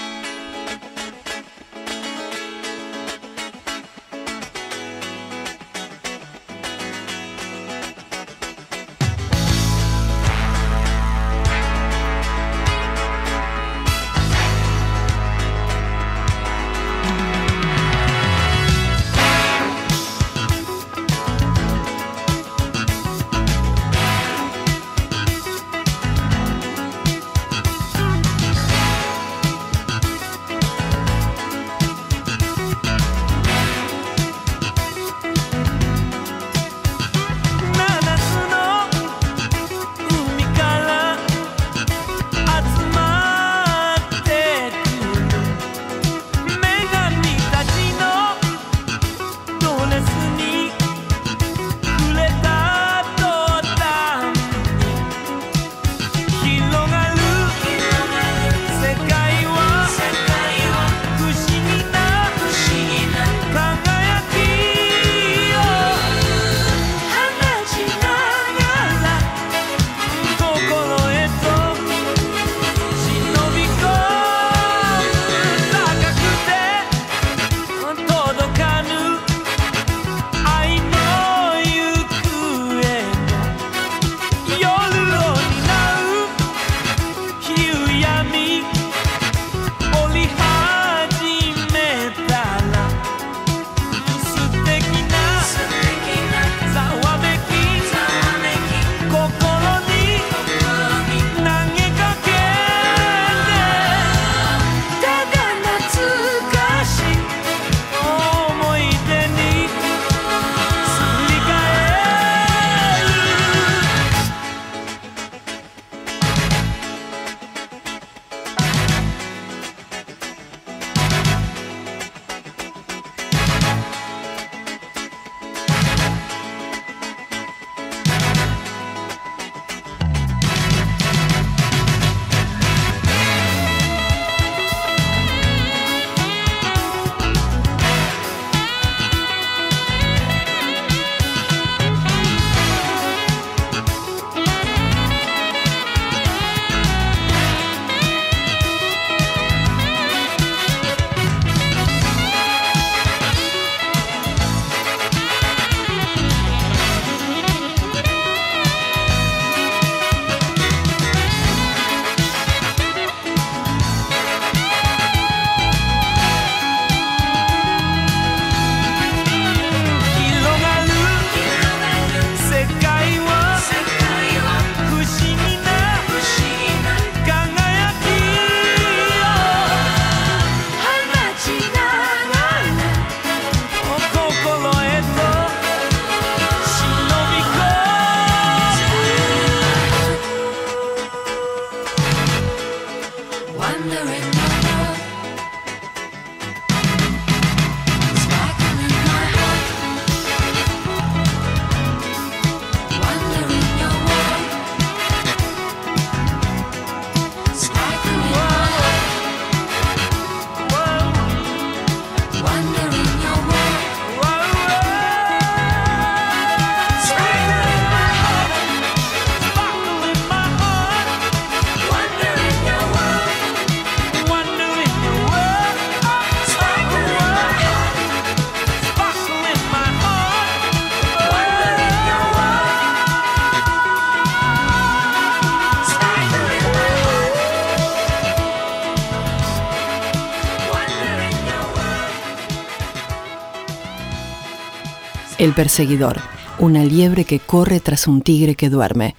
El 245.48 245.54
perseguidor, 245.54 246.20
una 246.58 246.84
liebre 246.84 247.24
que 247.24 247.38
corre 247.38 247.80
tras 247.80 248.06
un 248.06 248.20
tigre 248.20 248.54
que 248.54 248.68
duerme. 248.68 249.14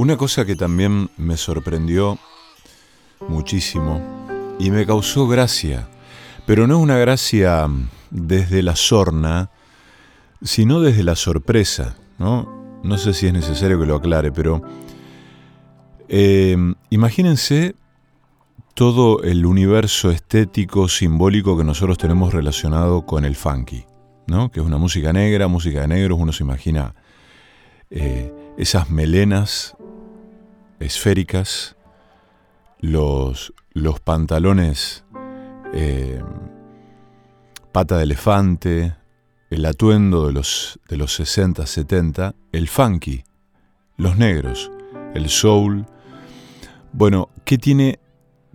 Una 0.00 0.16
cosa 0.16 0.46
que 0.46 0.56
también 0.56 1.10
me 1.18 1.36
sorprendió 1.36 2.18
muchísimo 3.28 4.00
y 4.58 4.70
me 4.70 4.86
causó 4.86 5.28
gracia, 5.28 5.90
pero 6.46 6.66
no 6.66 6.78
una 6.78 6.96
gracia 6.96 7.68
desde 8.10 8.62
la 8.62 8.76
sorna, 8.76 9.50
sino 10.42 10.80
desde 10.80 11.02
la 11.02 11.16
sorpresa, 11.16 11.98
¿no? 12.18 12.80
No 12.82 12.96
sé 12.96 13.12
si 13.12 13.26
es 13.26 13.34
necesario 13.34 13.78
que 13.78 13.84
lo 13.84 13.96
aclare, 13.96 14.32
pero 14.32 14.62
eh, 16.08 16.56
imagínense 16.88 17.74
todo 18.72 19.22
el 19.22 19.44
universo 19.44 20.10
estético, 20.10 20.88
simbólico 20.88 21.58
que 21.58 21.64
nosotros 21.64 21.98
tenemos 21.98 22.32
relacionado 22.32 23.04
con 23.04 23.26
el 23.26 23.36
funky, 23.36 23.84
¿no? 24.26 24.50
Que 24.50 24.60
es 24.60 24.66
una 24.66 24.78
música 24.78 25.12
negra, 25.12 25.46
música 25.46 25.82
de 25.82 25.88
negros, 25.88 26.18
uno 26.18 26.32
se 26.32 26.42
imagina 26.42 26.94
eh, 27.90 28.32
esas 28.56 28.88
melenas 28.88 29.76
esféricas, 30.80 31.76
los, 32.80 33.52
los 33.72 34.00
pantalones 34.00 35.04
eh, 35.72 36.20
pata 37.72 37.98
de 37.98 38.04
elefante, 38.04 38.96
el 39.50 39.66
atuendo 39.66 40.26
de 40.26 40.32
los, 40.32 40.80
de 40.88 40.96
los 40.96 41.14
60, 41.14 41.66
70, 41.66 42.34
el 42.52 42.68
funky, 42.68 43.24
los 43.96 44.16
negros, 44.16 44.70
el 45.14 45.28
soul. 45.28 45.86
Bueno, 46.92 47.28
¿qué 47.44 47.58
tiene, 47.58 48.00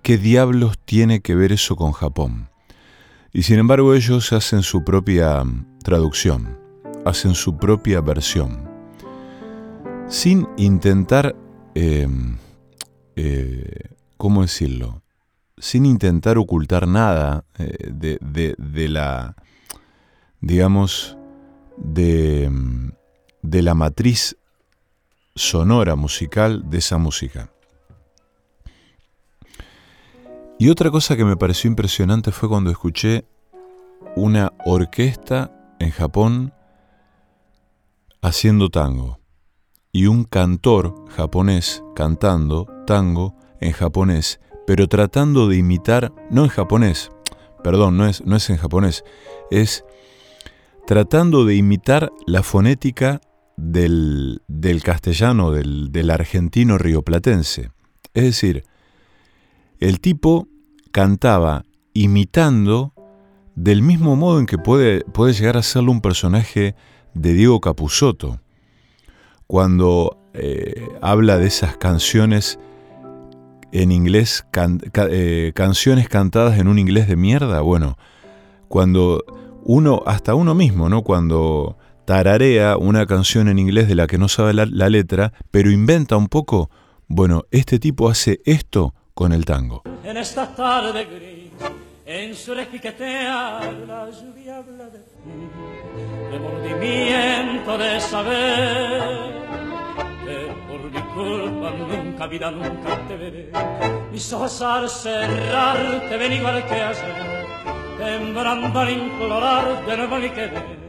qué 0.01 0.17
diablos 0.17 0.77
tiene 0.83 1.21
que 1.21 1.35
ver 1.35 1.51
eso 1.51 1.75
con 1.75 1.91
Japón? 1.91 2.49
Y 3.31 3.43
sin 3.43 3.59
embargo 3.59 3.93
ellos 3.93 4.33
hacen 4.33 4.63
su 4.63 4.83
propia 4.83 5.43
traducción, 5.83 6.57
hacen 7.05 7.35
su 7.35 7.57
propia 7.57 8.01
versión, 8.01 8.69
sin 10.07 10.47
intentar 10.57 11.35
Em, 11.75 12.37
eh, 13.17 13.89
¿cómo 14.15 14.43
decirlo? 14.43 15.03
Sin 15.57 15.85
intentar 15.85 16.37
ocultar 16.37 16.87
nada 16.87 17.43
eh, 17.57 17.91
de, 17.91 18.87
la, 18.87 19.35
digamos, 20.39 21.17
de, 21.75 22.49
de 23.41 23.61
la 23.61 23.73
matriz 23.73 24.37
sonora 25.35 25.95
musical 25.95 26.69
de 26.69 26.77
esa 26.77 26.97
música. 26.97 27.51
Y 30.57 30.69
otra 30.69 30.91
cosa 30.91 31.17
que 31.17 31.25
me 31.25 31.35
pareció 31.35 31.69
impresionante 31.69 32.31
fue 32.31 32.47
cuando 32.47 32.71
escuché 32.71 33.25
una 34.15 34.53
orquesta 34.65 35.51
en 35.79 35.91
Japón 35.91 36.53
haciendo 38.21 38.69
tango 38.69 39.19
y 39.95 40.07
un 40.07 40.25
cantor 40.25 40.93
japonés 41.07 41.81
cantando 41.95 42.67
tango 42.85 43.33
en 43.61 43.71
japonés, 43.71 44.41
pero 44.67 44.89
tratando 44.89 45.47
de 45.47 45.55
imitar, 45.55 46.11
no 46.29 46.43
en 46.43 46.49
japonés, 46.49 47.11
perdón, 47.63 47.95
no 47.95 48.05
es, 48.05 48.21
no 48.25 48.35
es 48.35 48.49
en 48.49 48.57
japonés, 48.57 49.05
es 49.51 49.85
tratando 50.85 51.45
de 51.45 51.55
imitar 51.55 52.11
la 52.27 52.43
fonética 52.43 53.21
del, 53.55 54.41
del 54.49 54.83
castellano, 54.83 55.51
del, 55.51 55.93
del, 55.93 56.09
argentino 56.09 56.77
rioplatense. 56.77 57.71
Es 58.13 58.23
decir, 58.25 58.65
el 59.79 60.01
tipo 60.01 60.49
cantaba 60.91 61.63
imitando 61.93 62.91
del 63.55 63.81
mismo 63.81 64.17
modo 64.17 64.41
en 64.41 64.45
que 64.45 64.57
puede, 64.57 65.05
puede 65.05 65.31
llegar 65.31 65.55
a 65.55 65.63
serlo 65.63 65.93
un 65.93 66.01
personaje 66.01 66.75
de 67.13 67.33
Diego 67.33 67.61
Capusotto 67.61 68.41
cuando 69.47 70.17
eh, 70.33 70.87
habla 71.01 71.37
de 71.37 71.47
esas 71.47 71.77
canciones 71.77 72.59
en 73.71 73.91
inglés, 73.91 74.45
eh, 75.09 75.51
canciones 75.53 76.09
cantadas 76.09 76.59
en 76.59 76.67
un 76.67 76.79
inglés 76.79 77.07
de 77.07 77.15
mierda, 77.15 77.61
bueno, 77.61 77.97
cuando 78.67 79.23
uno, 79.63 80.03
hasta 80.05 80.35
uno 80.35 80.55
mismo, 80.55 80.89
¿no? 80.89 81.03
Cuando 81.03 81.77
tararea 82.05 82.77
una 82.77 83.05
canción 83.05 83.49
en 83.49 83.59
inglés 83.59 83.87
de 83.87 83.95
la 83.95 84.07
que 84.07 84.17
no 84.17 84.27
sabe 84.27 84.53
la, 84.53 84.89
letra, 84.89 85.33
pero 85.51 85.71
inventa 85.71 86.15
un 86.15 86.27
poco, 86.27 86.69
bueno, 87.07 87.45
este 87.51 87.79
tipo 87.79 88.09
hace 88.09 88.41
esto 88.45 88.93
con 89.13 89.33
el 89.33 89.43
tango. 89.43 89.83
En 90.03 90.17
esta 90.17 90.55
tarde 90.55 91.07
en 92.05 92.35
su 92.35 92.53
repiquetear, 92.53 93.73
la 93.87 94.09
lluvia 94.11 94.57
habla 94.57 94.85
de 94.85 94.99
remordimiento 96.31 97.77
de 97.77 97.99
saber 97.99 99.33
que 100.23 100.53
por 100.67 100.91
mi 100.91 101.01
culpa 101.13 101.71
nunca, 101.71 102.27
vida, 102.27 102.51
nunca 102.51 103.07
te 103.07 103.17
veré. 103.17 103.51
Mis 104.11 104.31
ojos 104.33 104.61
al 104.61 104.87
cerrar 104.87 106.07
ven 106.09 106.33
igual 106.33 106.63
que 106.67 106.75
ayer, 106.75 107.15
temblando 107.97 108.79
al 108.79 108.89
implorar 108.91 109.85
de 109.85 109.97
nuevo 109.97 110.17
mi 110.17 110.29
querer. 110.29 110.85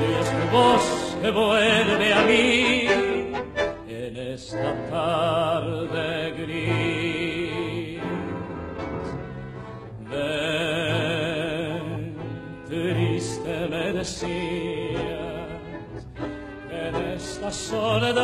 Y 0.00 0.20
es 0.22 0.30
tu 0.30 0.56
voz 0.56 1.16
que 1.20 1.30
vuelve 1.30 2.14
a 2.14 2.22
mí 2.22 2.88
en 3.86 4.16
esta 4.16 4.74
tarde 4.90 6.30
gris. 6.38 6.85
En 16.70 16.94
esta 17.16 17.50
soledad 17.50 18.22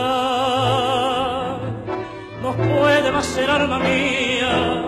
no 2.40 2.52
puede 2.52 3.10
más 3.10 3.26
ser 3.26 3.50
alma 3.50 3.80
mía. 3.80 4.84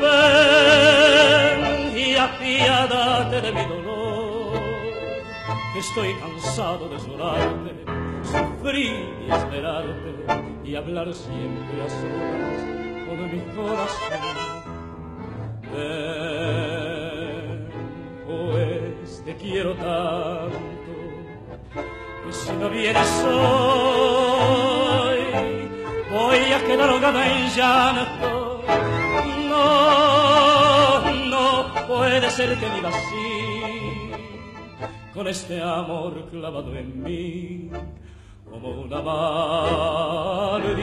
Ven 0.00 1.98
y 1.98 2.14
apiádate 2.14 3.40
de 3.40 3.52
mi 3.52 3.64
dolor, 3.64 4.60
estoy 5.76 6.14
cansado 6.14 6.88
de 6.88 6.98
llorarte, 6.98 7.84
sufrir 8.22 9.08
y 9.26 9.30
esperarte 9.32 10.12
y 10.64 10.76
hablar 10.76 11.12
siempre 11.12 11.82
a 11.82 11.88
solas 11.88 12.62
con 13.08 13.18
mi 13.32 13.40
corazón. 13.56 14.20
Ven, 15.74 16.65
te 19.26 19.34
quiero 19.34 19.74
tanto 19.74 20.56
y 22.28 22.32
si 22.32 22.52
no 22.52 22.70
vienes 22.70 23.24
hoy, 23.24 23.98
voy 26.12 26.52
a 26.52 26.64
quedar 26.64 26.88
ahogada 26.90 27.26
en 27.26 27.48
llanto. 27.50 28.62
No, 29.48 31.00
no 31.26 31.74
puede 31.88 32.30
ser 32.30 32.56
que 32.56 32.68
viva 32.68 32.88
así, 32.88 34.12
con 35.12 35.26
este 35.26 35.60
amor 35.60 36.28
clavado 36.30 36.76
en 36.76 37.02
mí 37.02 37.68
como 38.48 38.82
una 38.82 39.02
maldición. 39.02 40.76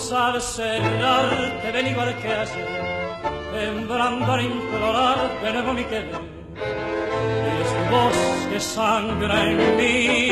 Mis 0.00 0.12
ojos 0.12 0.12
al 0.12 0.40
cerrar 0.40 1.60
te 1.60 1.72
ven 1.72 1.88
igual 1.88 2.16
que 2.22 2.28
ayer, 2.28 2.68
temblando 3.52 4.32
al 4.32 4.44
implorar 4.46 5.42
de 5.42 5.52
nuevo 5.52 5.74
mi 5.74 5.84
querer. 5.84 6.20
Y 6.56 7.62
es 7.62 7.68
tu 7.76 7.82
voz 7.94 8.48
que 8.50 8.60
sangra 8.60 9.50
en 9.50 9.76
mí 9.76 10.30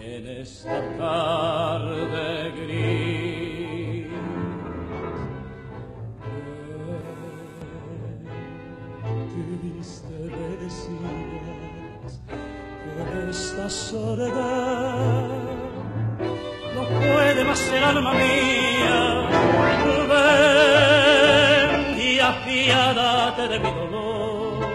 en 0.00 0.26
esta 0.42 0.82
tarde 0.98 2.52
gris. 2.58 4.08
triste 9.32 10.16
me 10.36 10.48
decías 10.62 12.20
que 12.84 13.30
esta 13.30 13.70
soledad 13.70 15.67
puede 16.98 17.44
más 17.44 17.58
ser 17.58 17.82
alma 17.84 18.12
mía. 18.14 19.28
Ven 20.10 22.00
y 22.00 22.20
apiádate 22.20 23.48
de 23.48 23.58
mi 23.58 23.70
dolor, 23.72 24.66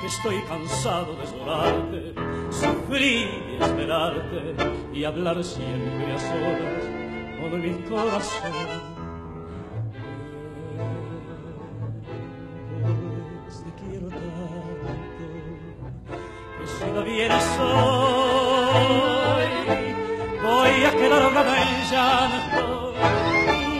que 0.00 0.06
estoy 0.06 0.42
cansado 0.42 1.16
de 1.16 1.26
llorarte, 1.26 2.14
sufrir 2.50 3.28
y 3.50 3.62
esperarte 3.62 4.56
y 4.92 5.04
hablar 5.04 5.42
siempre 5.42 6.12
a 6.12 6.18
solas 6.18 6.84
con 7.40 7.60
mi 7.60 7.72
corazón. 7.88 8.96
vienes 17.06 17.58
hoy, 17.60 17.95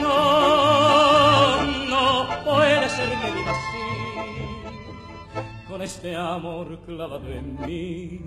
No, 0.01 0.13
no 1.87 2.29
puede 2.45 2.89
ser 2.89 3.09
que 3.09 3.31
viva 3.33 3.51
así, 3.51 3.87
con 5.69 5.83
este 5.83 6.15
amor 6.15 6.79
clavado 6.87 7.29
en 7.33 7.61
mí. 7.67 8.21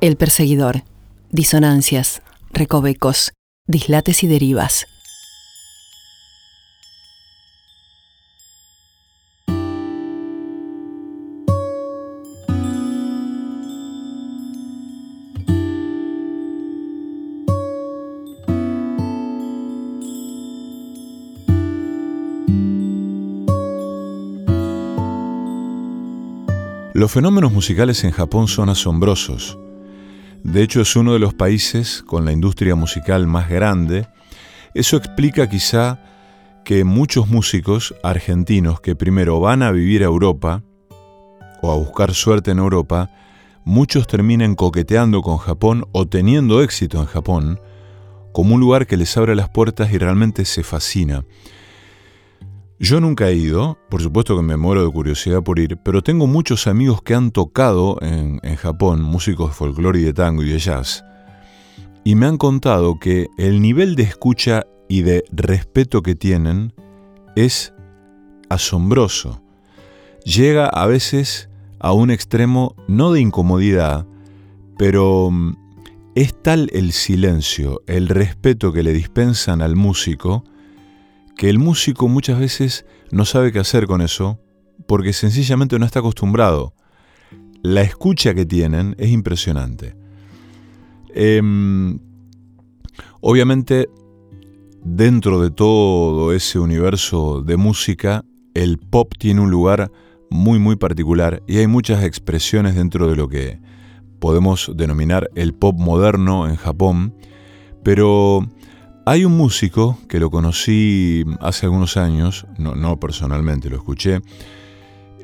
El 0.00 0.16
perseguidor 0.16 0.82
disonancias, 1.30 2.22
recovecos, 2.52 3.32
dislates 3.66 4.22
y 4.22 4.26
derivas. 4.26 4.86
Los 26.98 27.12
fenómenos 27.12 27.52
musicales 27.52 28.02
en 28.02 28.10
Japón 28.10 28.48
son 28.48 28.70
asombrosos. 28.70 29.56
De 30.42 30.64
hecho, 30.64 30.80
es 30.80 30.96
uno 30.96 31.12
de 31.12 31.20
los 31.20 31.32
países 31.32 32.02
con 32.02 32.24
la 32.24 32.32
industria 32.32 32.74
musical 32.74 33.28
más 33.28 33.48
grande. 33.48 34.08
Eso 34.74 34.96
explica 34.96 35.48
quizá 35.48 36.00
que 36.64 36.82
muchos 36.82 37.28
músicos 37.28 37.94
argentinos 38.02 38.80
que 38.80 38.96
primero 38.96 39.38
van 39.38 39.62
a 39.62 39.70
vivir 39.70 40.02
a 40.02 40.06
Europa 40.06 40.64
o 41.62 41.70
a 41.70 41.76
buscar 41.76 42.14
suerte 42.14 42.50
en 42.50 42.58
Europa, 42.58 43.12
muchos 43.64 44.08
terminan 44.08 44.56
coqueteando 44.56 45.22
con 45.22 45.38
Japón 45.38 45.84
o 45.92 46.08
teniendo 46.08 46.62
éxito 46.62 46.98
en 46.98 47.06
Japón 47.06 47.60
como 48.32 48.56
un 48.56 48.60
lugar 48.60 48.88
que 48.88 48.96
les 48.96 49.16
abre 49.16 49.36
las 49.36 49.50
puertas 49.50 49.92
y 49.92 49.98
realmente 49.98 50.44
se 50.44 50.64
fascina. 50.64 51.24
Yo 52.80 53.00
nunca 53.00 53.28
he 53.28 53.34
ido, 53.34 53.76
por 53.90 54.00
supuesto 54.00 54.36
que 54.36 54.42
me 54.42 54.56
muero 54.56 54.84
de 54.84 54.92
curiosidad 54.92 55.42
por 55.42 55.58
ir, 55.58 55.78
pero 55.78 56.00
tengo 56.00 56.28
muchos 56.28 56.68
amigos 56.68 57.02
que 57.02 57.12
han 57.12 57.32
tocado 57.32 57.98
en, 58.00 58.38
Japón, 58.54 59.02
músicos 59.02 59.50
de 59.50 59.54
folclore 59.54 59.98
y 59.98 60.04
de 60.04 60.12
tango 60.12 60.44
y 60.44 60.50
de 60.50 60.60
jazz, 60.60 61.04
y 62.04 62.14
me 62.14 62.26
han 62.26 62.38
contado 62.38 63.00
que 63.00 63.26
el 63.36 63.60
nivel 63.60 63.96
de 63.96 64.04
escucha 64.04 64.64
y 64.88 65.02
de 65.02 65.24
respeto 65.32 66.02
que 66.02 66.14
tienen 66.14 66.72
es 67.34 67.74
asombroso. 68.48 69.42
Llega 70.24 70.68
a 70.68 70.86
veces 70.86 71.50
a 71.80 71.92
un 71.92 72.12
extremo 72.12 72.76
no 72.86 73.10
de 73.10 73.20
incomodidad, 73.20 74.06
pero 74.78 75.30
mm, 75.32 75.56
es 76.14 76.40
tal 76.42 76.70
el 76.72 76.92
silencio, 76.92 77.82
el 77.88 78.08
respeto 78.08 78.72
que 78.72 78.84
le 78.84 78.92
dispensan 78.92 79.62
al 79.62 79.74
músico, 79.74 80.44
que 81.38 81.48
el 81.48 81.60
músico 81.60 82.08
muchas 82.08 82.40
veces 82.40 82.84
no 83.12 83.24
sabe 83.24 83.52
qué 83.52 83.60
hacer 83.60 83.86
con 83.86 84.02
eso 84.02 84.40
porque 84.88 85.12
sencillamente 85.12 85.78
no 85.78 85.86
está 85.86 86.00
acostumbrado. 86.00 86.74
La 87.62 87.82
escucha 87.82 88.34
que 88.34 88.44
tienen 88.44 88.96
es 88.98 89.10
impresionante. 89.10 89.94
Em, 91.14 92.00
obviamente, 93.20 93.88
dentro 94.82 95.40
de 95.40 95.50
todo 95.50 96.32
ese 96.32 96.58
universo 96.58 97.40
de 97.42 97.56
música, 97.56 98.24
el 98.54 98.78
pop 98.78 99.12
tiene 99.16 99.40
un 99.40 99.50
lugar 99.52 99.92
muy 100.30 100.58
muy 100.58 100.74
particular 100.74 101.44
y 101.46 101.58
hay 101.58 101.68
muchas 101.68 102.02
expresiones 102.02 102.74
dentro 102.74 103.08
de 103.08 103.14
lo 103.14 103.28
que 103.28 103.60
podemos 104.18 104.72
denominar 104.74 105.30
el 105.36 105.54
pop 105.54 105.78
moderno 105.78 106.48
en 106.48 106.56
Japón, 106.56 107.14
pero 107.84 108.44
hay 109.08 109.24
un 109.24 109.38
músico 109.38 109.98
que 110.06 110.20
lo 110.20 110.30
conocí 110.30 111.24
hace 111.40 111.64
algunos 111.64 111.96
años, 111.96 112.46
no, 112.58 113.00
personalmente, 113.00 113.70
lo 113.70 113.76
escuché, 113.76 114.20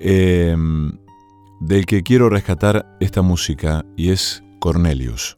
em, 0.00 0.92
del 1.60 1.84
que 1.84 2.02
quiero 2.02 2.30
rescatar 2.30 2.96
esta 3.00 3.20
música 3.20 3.84
y 3.94 4.08
es 4.08 4.42
Cornelius. 4.58 5.36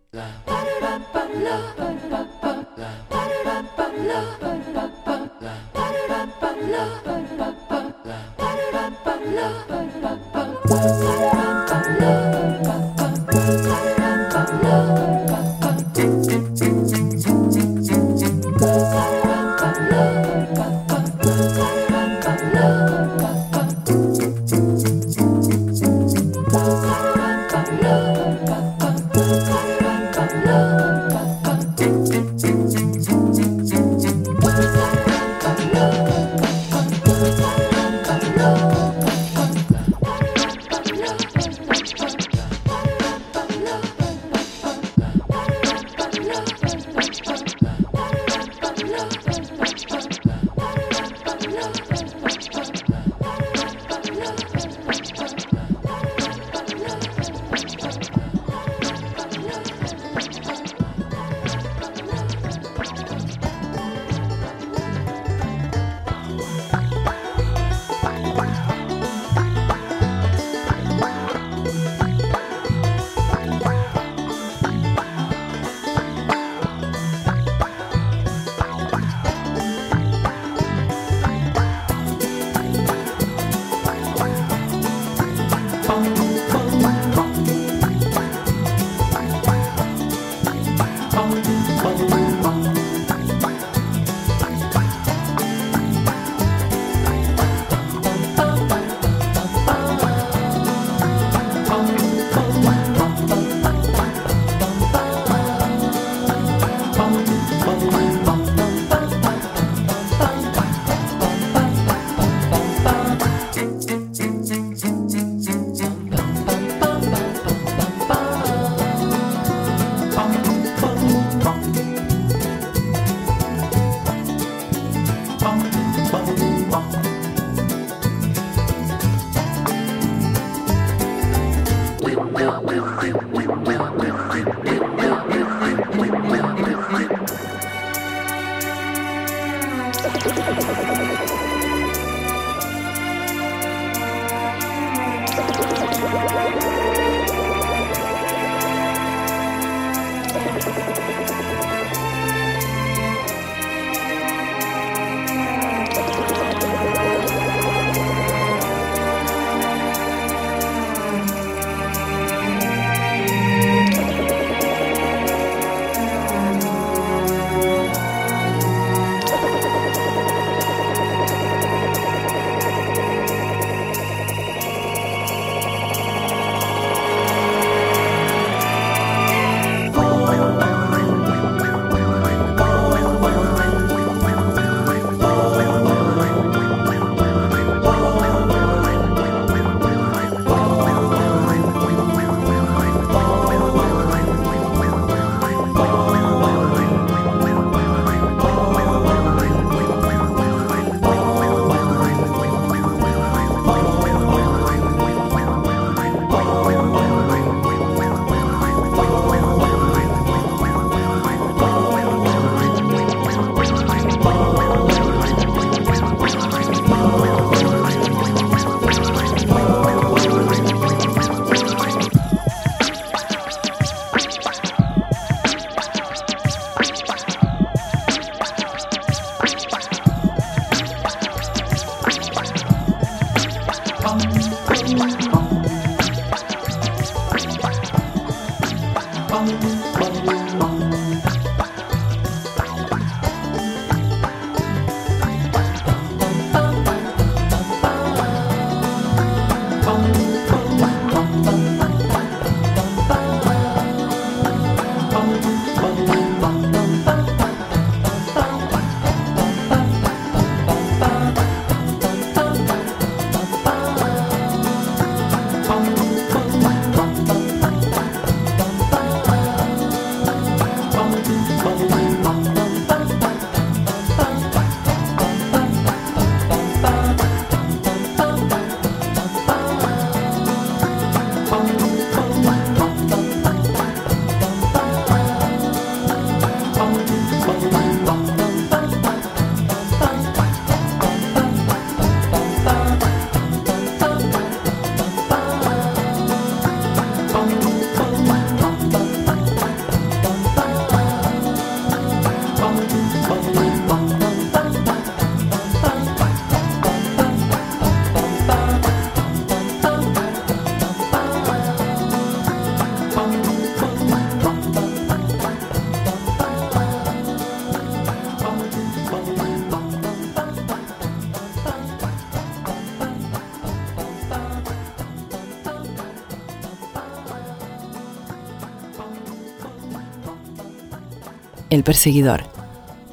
Perseguidor. 331.86 332.42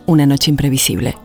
Una 0.08 0.26
noche 0.26 0.50
imprevisible. 0.50 1.23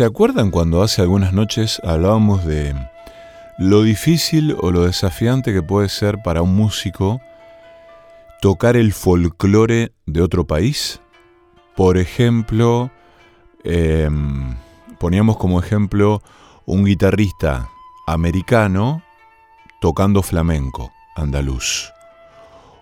¿Se 0.00 0.06
acuerdan 0.06 0.50
cuando 0.50 0.82
hace 0.82 1.02
algunas 1.02 1.34
noches 1.34 1.78
hablábamos 1.84 2.46
de 2.46 2.74
lo 3.58 3.82
difícil 3.82 4.56
o 4.58 4.70
lo 4.70 4.86
desafiante 4.86 5.52
que 5.52 5.62
puede 5.62 5.90
ser 5.90 6.22
para 6.24 6.40
un 6.40 6.56
músico 6.56 7.20
tocar 8.40 8.78
el 8.78 8.94
folclore 8.94 9.92
de 10.06 10.22
otro 10.22 10.46
país? 10.46 11.02
Por 11.76 11.98
ejemplo, 11.98 12.90
em, 13.62 14.56
poníamos 14.98 15.36
como 15.36 15.60
ejemplo 15.60 16.22
un 16.64 16.86
guitarrista 16.86 17.68
americano 18.06 19.02
tocando 19.82 20.22
flamenco 20.22 20.90
andaluz, 21.14 21.92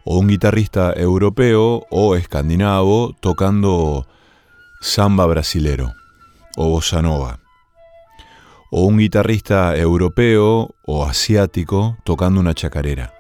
o 0.05 0.21
un 0.21 0.29
guitarrista 0.29 0.93
europeo 0.93 1.85
o 1.91 2.15
escandinavo 2.15 3.13
tocando 3.21 4.07
samba 4.81 5.27
brasilero 5.27 5.93
o 6.61 6.71
bossa 6.71 7.01
nova, 7.01 7.39
o 8.73 8.83
un 8.83 8.99
guitarrista 8.99 9.77
europeo 9.77 10.75
o 10.85 11.05
asiático 11.05 11.97
tocando 12.03 12.41
una 12.41 12.53
chacarera. 12.53 13.15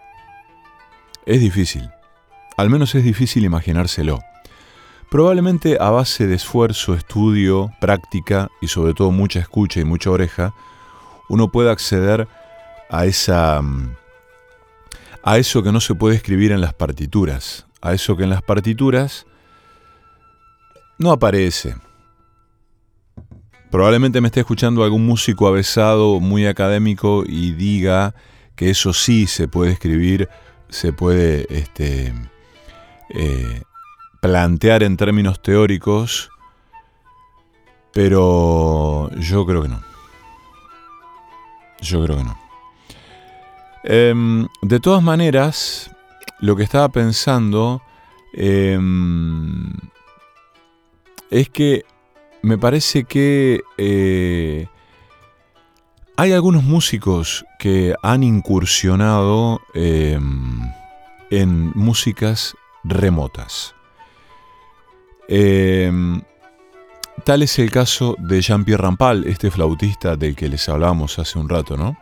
Es 1.24 1.40
difícil, 1.40 1.88
al 2.56 2.68
menos 2.68 2.96
es 2.96 3.04
difícil 3.04 3.44
imaginárselo. 3.44 4.18
Probablemente 5.08 5.78
a 5.80 5.90
base 5.90 6.26
de 6.26 6.34
esfuerzo, 6.34 6.94
estudio, 6.94 7.70
práctica 7.80 8.50
y 8.60 8.66
sobre 8.66 8.92
todo 8.92 9.12
mucha 9.12 9.38
escucha 9.38 9.78
y 9.78 9.84
mucha 9.84 10.10
oreja, 10.10 10.52
uno 11.28 11.52
pueda 11.52 11.70
acceder 11.70 12.26
a 12.90 13.06
esa 13.06 13.62
a 15.22 15.38
eso 15.38 15.62
que 15.62 15.70
no 15.70 15.80
se 15.80 15.94
puede 15.94 16.16
escribir 16.16 16.50
en 16.50 16.60
las 16.60 16.74
partituras, 16.74 17.66
a 17.82 17.94
eso 17.94 18.16
que 18.16 18.24
en 18.24 18.30
las 18.30 18.42
partituras 18.42 19.26
no 20.98 21.12
aparece, 21.12 21.76
Probablemente 23.70 24.20
me 24.20 24.28
esté 24.28 24.40
escuchando 24.40 24.82
algún 24.82 25.04
músico 25.04 25.46
avesado, 25.46 26.20
muy 26.20 26.46
académico, 26.46 27.24
y 27.26 27.52
diga 27.52 28.14
que 28.56 28.70
eso 28.70 28.94
sí 28.94 29.26
se 29.26 29.46
puede 29.46 29.72
escribir, 29.72 30.28
se 30.70 30.92
puede 30.92 31.46
este, 31.50 32.14
eh, 33.10 33.62
plantear 34.20 34.82
en 34.82 34.96
términos 34.96 35.42
teóricos, 35.42 36.30
pero 37.92 39.10
yo 39.16 39.44
creo 39.44 39.62
que 39.62 39.68
no. 39.68 39.82
Yo 41.80 42.02
creo 42.04 42.16
que 42.16 42.24
no. 42.24 42.38
Em, 43.84 44.46
de 44.62 44.80
todas 44.80 45.02
maneras, 45.02 45.90
lo 46.40 46.56
que 46.56 46.62
estaba 46.62 46.88
pensando 46.88 47.82
em, 48.32 49.72
es 51.30 51.48
que 51.50 51.84
me 52.42 52.58
parece 52.58 53.04
que 53.04 53.60
eh, 53.76 54.66
hay 56.16 56.32
algunos 56.32 56.62
músicos 56.64 57.44
que 57.58 57.94
han 58.02 58.22
incursionado 58.22 59.60
em, 59.74 60.60
en 61.30 61.72
músicas 61.74 62.54
remotas. 62.84 63.74
tal 67.24 67.42
es 67.42 67.58
el 67.58 67.70
caso 67.70 68.16
de 68.18 68.40
Jean-Pierre 68.40 68.82
Rampal, 68.82 69.24
este 69.26 69.50
flautista 69.50 70.16
del 70.16 70.34
que 70.34 70.48
les 70.48 70.68
hablábamos 70.68 71.18
hace 71.18 71.38
un 71.38 71.48
rato, 71.48 71.76
¿no? 71.76 71.96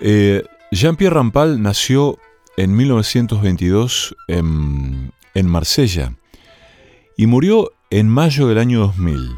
Eh, 0.00 0.42
Jean-Pierre 0.70 1.14
Rampal 1.14 1.62
nació 1.62 2.18
en 2.56 2.74
1922 2.76 4.16
en, 4.28 5.12
Marsella 5.46 6.14
y 7.16 7.26
murió 7.26 7.72
en 7.96 8.08
mayo 8.08 8.48
del 8.48 8.58
año 8.58 8.80
2000. 8.80 9.36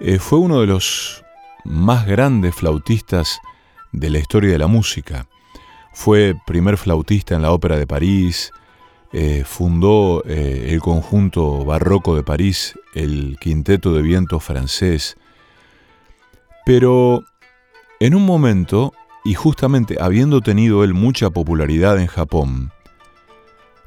Eh, 0.00 0.18
fue 0.18 0.38
uno 0.38 0.60
de 0.60 0.66
los 0.66 1.24
más 1.64 2.06
grandes 2.06 2.54
flautistas 2.54 3.40
de 3.92 4.10
la 4.10 4.18
historia 4.18 4.52
de 4.52 4.58
la 4.58 4.66
música. 4.66 5.26
Fue 5.94 6.34
primer 6.46 6.76
flautista 6.76 7.34
en 7.34 7.40
la 7.40 7.52
Ópera 7.52 7.78
de 7.78 7.86
París, 7.86 8.52
eh, 9.14 9.42
fundó 9.46 10.22
el 10.26 10.78
conjunto 10.80 11.64
barroco 11.64 12.14
de 12.14 12.24
París, 12.24 12.78
el 12.92 13.38
Quinteto 13.40 13.94
de 13.94 14.02
Viento 14.02 14.38
francés, 14.38 15.16
pero 16.66 17.24
en 18.00 18.14
un 18.14 18.26
momento, 18.26 18.92
y 19.24 19.32
justamente 19.32 19.96
habiendo 19.98 20.42
tenido 20.42 20.84
él 20.84 20.92
mucha 20.92 21.30
popularidad 21.30 21.98
en 21.98 22.06
Japón, 22.06 22.70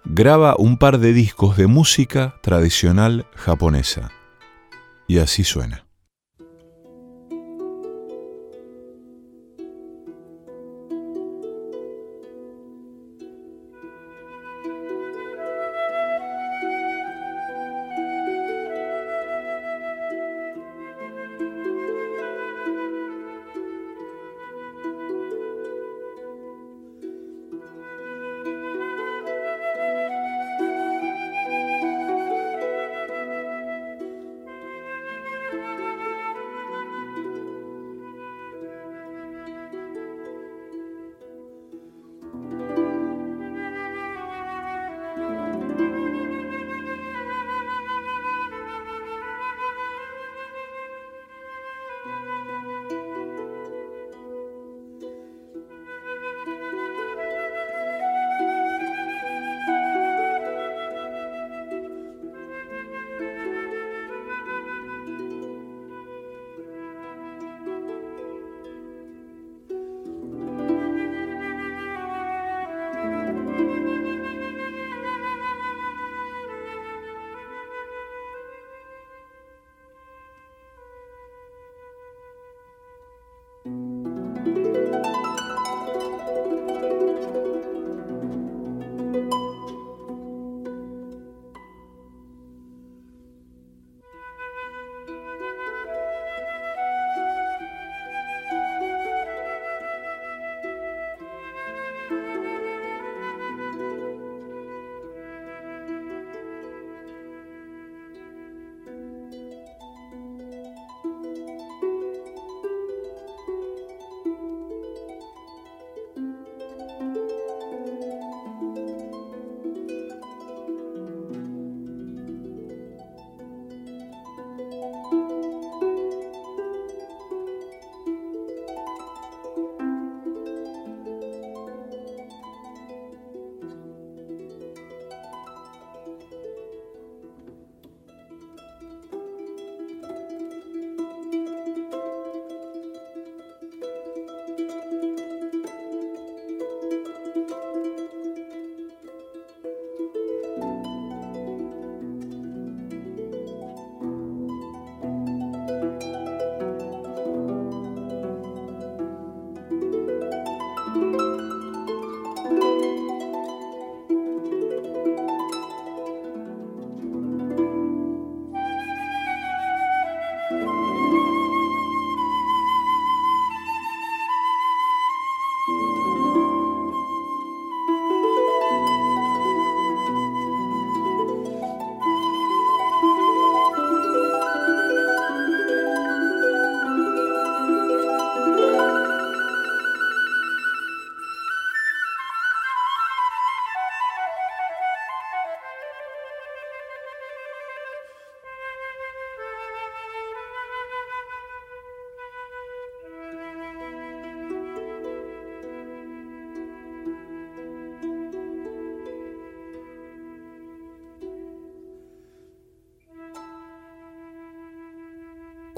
graba 0.05 0.55
un 0.57 0.77
par 0.77 0.99
de 0.99 1.13
discos 1.13 1.57
de 1.57 1.67
música 1.67 2.35
tradicional 2.41 3.25
japonesa. 3.35 4.11
Y 5.07 5.19
así 5.19 5.43
suena. 5.43 5.85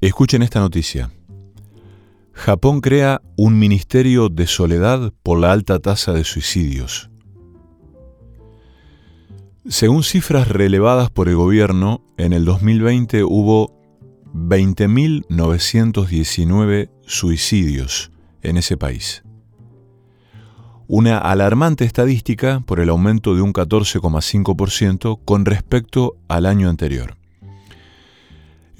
Escuchen 0.00 0.42
esta 0.42 0.60
noticia. 0.60 1.10
Japón 2.32 2.80
crea 2.80 3.20
un 3.36 3.58
ministerio 3.58 4.30
de 4.30 4.46
soledad 4.46 5.12
por 5.22 5.38
la 5.38 5.52
alta 5.52 5.78
tasa 5.78 6.14
de 6.14 6.24
suicidios. 6.24 7.10
Según 9.68 10.02
cifras 10.02 10.48
relevadas 10.48 11.10
por 11.10 11.28
el 11.28 11.36
gobierno, 11.36 12.02
en 12.16 12.32
el 12.32 12.46
2020 12.46 13.24
hubo 13.24 13.78
20.919 14.32 16.90
suicidios 17.02 18.10
en 18.40 18.56
ese 18.56 18.78
país. 18.78 19.22
Una 20.88 21.18
alarmante 21.18 21.84
estadística 21.84 22.60
por 22.60 22.80
el 22.80 22.88
aumento 22.88 23.34
de 23.34 23.42
un 23.42 23.52
14,5% 23.52 25.20
con 25.26 25.44
respecto 25.44 26.16
al 26.26 26.46
año 26.46 26.70
anterior. 26.70 27.19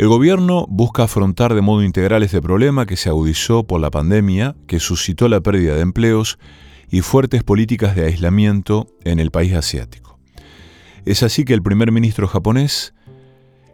El 0.01 0.09
gobierno 0.09 0.65
busca 0.67 1.03
afrontar 1.03 1.53
de 1.55 1.61
modo 1.61 1.83
integral 1.83 2.23
este 2.23 2.41
problema 2.41 2.87
que 2.87 2.97
se 2.97 3.11
agudizó 3.11 3.65
por 3.65 3.83
la 3.83 3.91
pandemia, 3.91 4.57
que 4.67 4.81
suscitó 4.81 5.29
la 5.29 5.43
pérdida 5.43 5.75
de 5.75 5.83
empleos 5.83 6.39
y 6.89 7.03
fuertes 7.03 7.45
políticas 7.45 7.95
de 7.95 8.07
aislamiento 8.07 8.87
en 9.05 9.21
el 9.21 9.31
país 9.31 9.53
asiático. 9.53 10.19
Es 11.05 11.23
así 11.23 11.45
que 11.45 11.53
el 11.53 11.63
primer 11.63 11.93
ministro 11.93 12.29
japonés, 12.29 12.95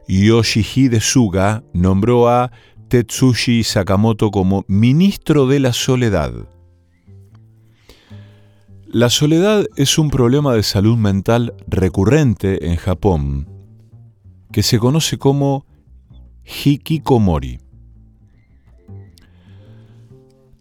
Yoshihide 0.08 1.00
Suga, 1.00 1.62
nombró 1.72 2.28
a 2.28 2.50
Tetsushi 2.88 3.62
Sakamoto 3.62 4.32
como 4.32 4.64
ministro 4.66 5.46
de 5.46 5.60
la 5.60 5.72
soledad. 5.72 6.32
La 8.88 9.10
soledad 9.10 9.64
es 9.76 9.96
un 9.96 10.10
problema 10.10 10.54
de 10.54 10.64
salud 10.64 10.96
mental 10.96 11.54
recurrente 11.68 12.68
en 12.68 12.74
Japón, 12.78 13.48
que 14.50 14.64
se 14.64 14.80
conoce 14.80 15.18
como 15.18 15.66
hikikomori. 16.46 17.58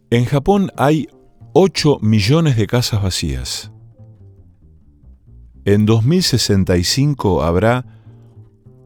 En 0.10 0.26
Japón 0.26 0.72
hay 0.78 1.08
8 1.54 2.00
millones 2.02 2.58
de 2.58 2.68
casas 2.68 3.02
vacías. 3.02 3.72
En 5.64 5.86
2065 5.86 7.44
habrá 7.44 7.86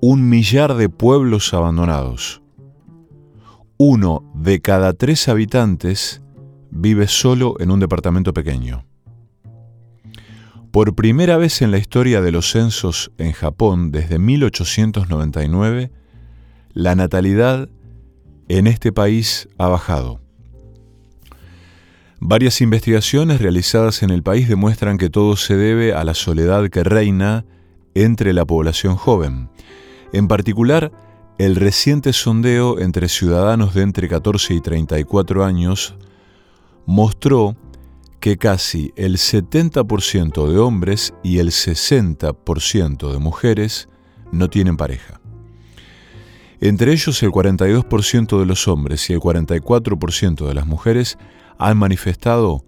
un 0.02 0.30
millar 0.30 0.76
de 0.76 0.88
pueblos 0.88 1.54
abandonados. 1.54 2.42
Uno 3.78 4.30
de 4.34 4.62
cada 4.62 4.94
tres 4.94 5.28
habitantes 5.28 6.22
vive 6.70 7.08
solo 7.08 7.56
en 7.60 7.72
un 7.72 7.80
departamento 7.80 8.34
pequeño. 8.34 8.86
Por 10.72 10.96
primera 10.96 11.38
vez 11.38 11.62
en 11.62 11.72
la 11.72 11.80
historia 11.80 12.22
de 12.22 12.32
los 12.32 12.52
censos 12.52 13.12
en 13.18 13.32
Japón 13.32 13.92
desde 13.92 14.20
1899, 14.20 15.92
la 16.80 16.96
natalidad 16.96 17.68
en 18.48 18.66
este 18.66 18.94
país 18.94 19.50
ha 19.58 19.68
bajado. 19.68 20.22
Varias 22.22 22.62
investigaciones 22.62 23.42
realizadas 23.42 24.02
en 24.02 24.12
el 24.12 24.24
país 24.24 24.48
demuestran 24.48 24.98
que 24.98 25.10
todo 25.10 25.36
se 25.36 25.58
debe 25.58 25.94
a 25.94 26.06
la 26.06 26.14
soledad 26.14 26.70
que 26.70 26.86
reina 26.86 27.46
entre 27.96 28.32
la 28.32 28.46
población 28.46 28.96
joven. 28.96 29.50
En 30.14 30.30
particular, 30.30 30.94
el 31.38 31.58
reciente 31.58 32.14
sondeo 32.14 32.80
entre 32.80 33.10
ciudadanos 33.10 33.74
de 33.74 33.82
entre 33.82 34.08
14 34.08 34.54
y 34.54 34.62
34 34.62 35.44
años 35.44 35.96
mostró 36.86 37.58
que 38.22 38.38
casi 38.38 38.94
el 38.96 39.18
70% 39.18 40.48
de 40.48 40.60
hombres 40.60 41.14
y 41.24 41.40
el 41.40 41.50
60% 41.50 43.12
de 43.12 43.20
mujeres 43.20 43.90
no 44.32 44.50
tienen 44.50 44.78
pareja. 44.78 45.19
Entre 46.62 46.92
ellos, 46.92 47.24
el 47.24 47.32
42% 47.32 48.40
de 48.40 48.46
los 48.46 48.68
hombres 48.68 49.10
y 49.10 49.14
el 49.14 49.20
44% 49.20 50.48
de 50.48 50.54
las 50.54 50.66
mujeres 50.66 51.18
han 51.58 51.78
manifestado 51.78 52.66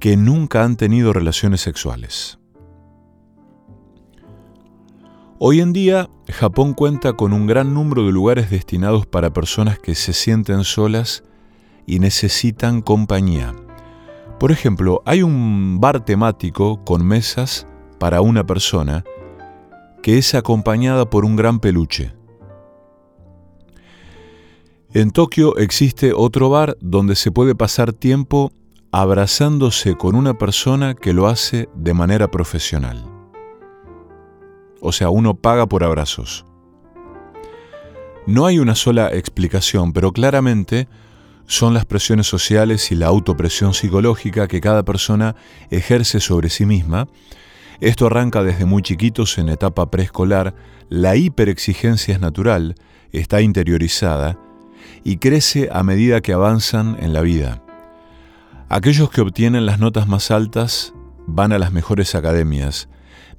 que 0.00 0.16
nunca 0.16 0.64
han 0.64 0.76
tenido 0.76 1.12
relaciones 1.12 1.60
sexuales. 1.60 2.38
Hoy 5.38 5.60
en 5.60 5.72
día, 5.72 6.08
Japón 6.28 6.74
cuenta 6.74 7.12
con 7.12 7.32
un 7.32 7.46
gran 7.46 7.72
número 7.72 8.04
de 8.04 8.12
lugares 8.12 8.50
destinados 8.50 9.06
para 9.06 9.32
personas 9.32 9.78
que 9.78 9.94
se 9.94 10.12
sienten 10.12 10.64
solas 10.64 11.24
y 11.86 11.98
necesitan 12.00 12.80
compañía. 12.80 13.54
Por 14.38 14.50
ejemplo, 14.50 15.02
hay 15.04 15.22
un 15.22 15.78
bar 15.80 16.04
temático 16.04 16.84
con 16.84 17.06
mesas 17.06 17.66
para 18.00 18.20
una 18.20 18.44
persona 18.44 19.04
que 20.02 20.18
es 20.18 20.34
acompañada 20.34 21.08
por 21.08 21.24
un 21.24 21.36
gran 21.36 21.60
peluche. 21.60 22.12
En 24.94 25.10
Tokio 25.10 25.56
existe 25.56 26.12
otro 26.14 26.50
bar 26.50 26.76
donde 26.82 27.16
se 27.16 27.30
puede 27.32 27.54
pasar 27.54 27.94
tiempo 27.94 28.52
abrazándose 28.90 29.94
con 29.94 30.14
una 30.14 30.36
persona 30.36 30.94
que 30.94 31.14
lo 31.14 31.28
hace 31.28 31.70
de 31.74 31.94
manera 31.94 32.30
profesional. 32.30 33.02
O 34.82 34.92
sea, 34.92 35.08
uno 35.08 35.32
paga 35.32 35.66
por 35.66 35.82
abrazos. 35.82 36.44
No 38.26 38.44
hay 38.44 38.58
una 38.58 38.74
sola 38.74 39.08
explicación, 39.08 39.94
pero 39.94 40.12
claramente 40.12 40.88
son 41.46 41.72
las 41.72 41.86
presiones 41.86 42.26
sociales 42.26 42.92
y 42.92 42.94
la 42.94 43.06
autopresión 43.06 43.72
psicológica 43.72 44.46
que 44.46 44.60
cada 44.60 44.82
persona 44.82 45.36
ejerce 45.70 46.20
sobre 46.20 46.50
sí 46.50 46.66
misma. 46.66 47.08
Esto 47.80 48.08
arranca 48.08 48.42
desde 48.42 48.66
muy 48.66 48.82
chiquitos 48.82 49.38
en 49.38 49.48
etapa 49.48 49.90
preescolar, 49.90 50.54
la 50.90 51.16
hiperexigencia 51.16 52.12
es 52.12 52.20
natural, 52.20 52.74
está 53.10 53.40
interiorizada, 53.40 54.38
y 55.04 55.16
crece 55.16 55.68
a 55.72 55.82
medida 55.82 56.20
que 56.20 56.32
avanzan 56.32 56.96
en 57.00 57.12
la 57.12 57.20
vida. 57.20 57.62
Aquellos 58.68 59.10
que 59.10 59.20
obtienen 59.20 59.66
las 59.66 59.78
notas 59.78 60.08
más 60.08 60.30
altas 60.30 60.94
van 61.26 61.52
a 61.52 61.58
las 61.58 61.72
mejores 61.72 62.14
academias, 62.14 62.88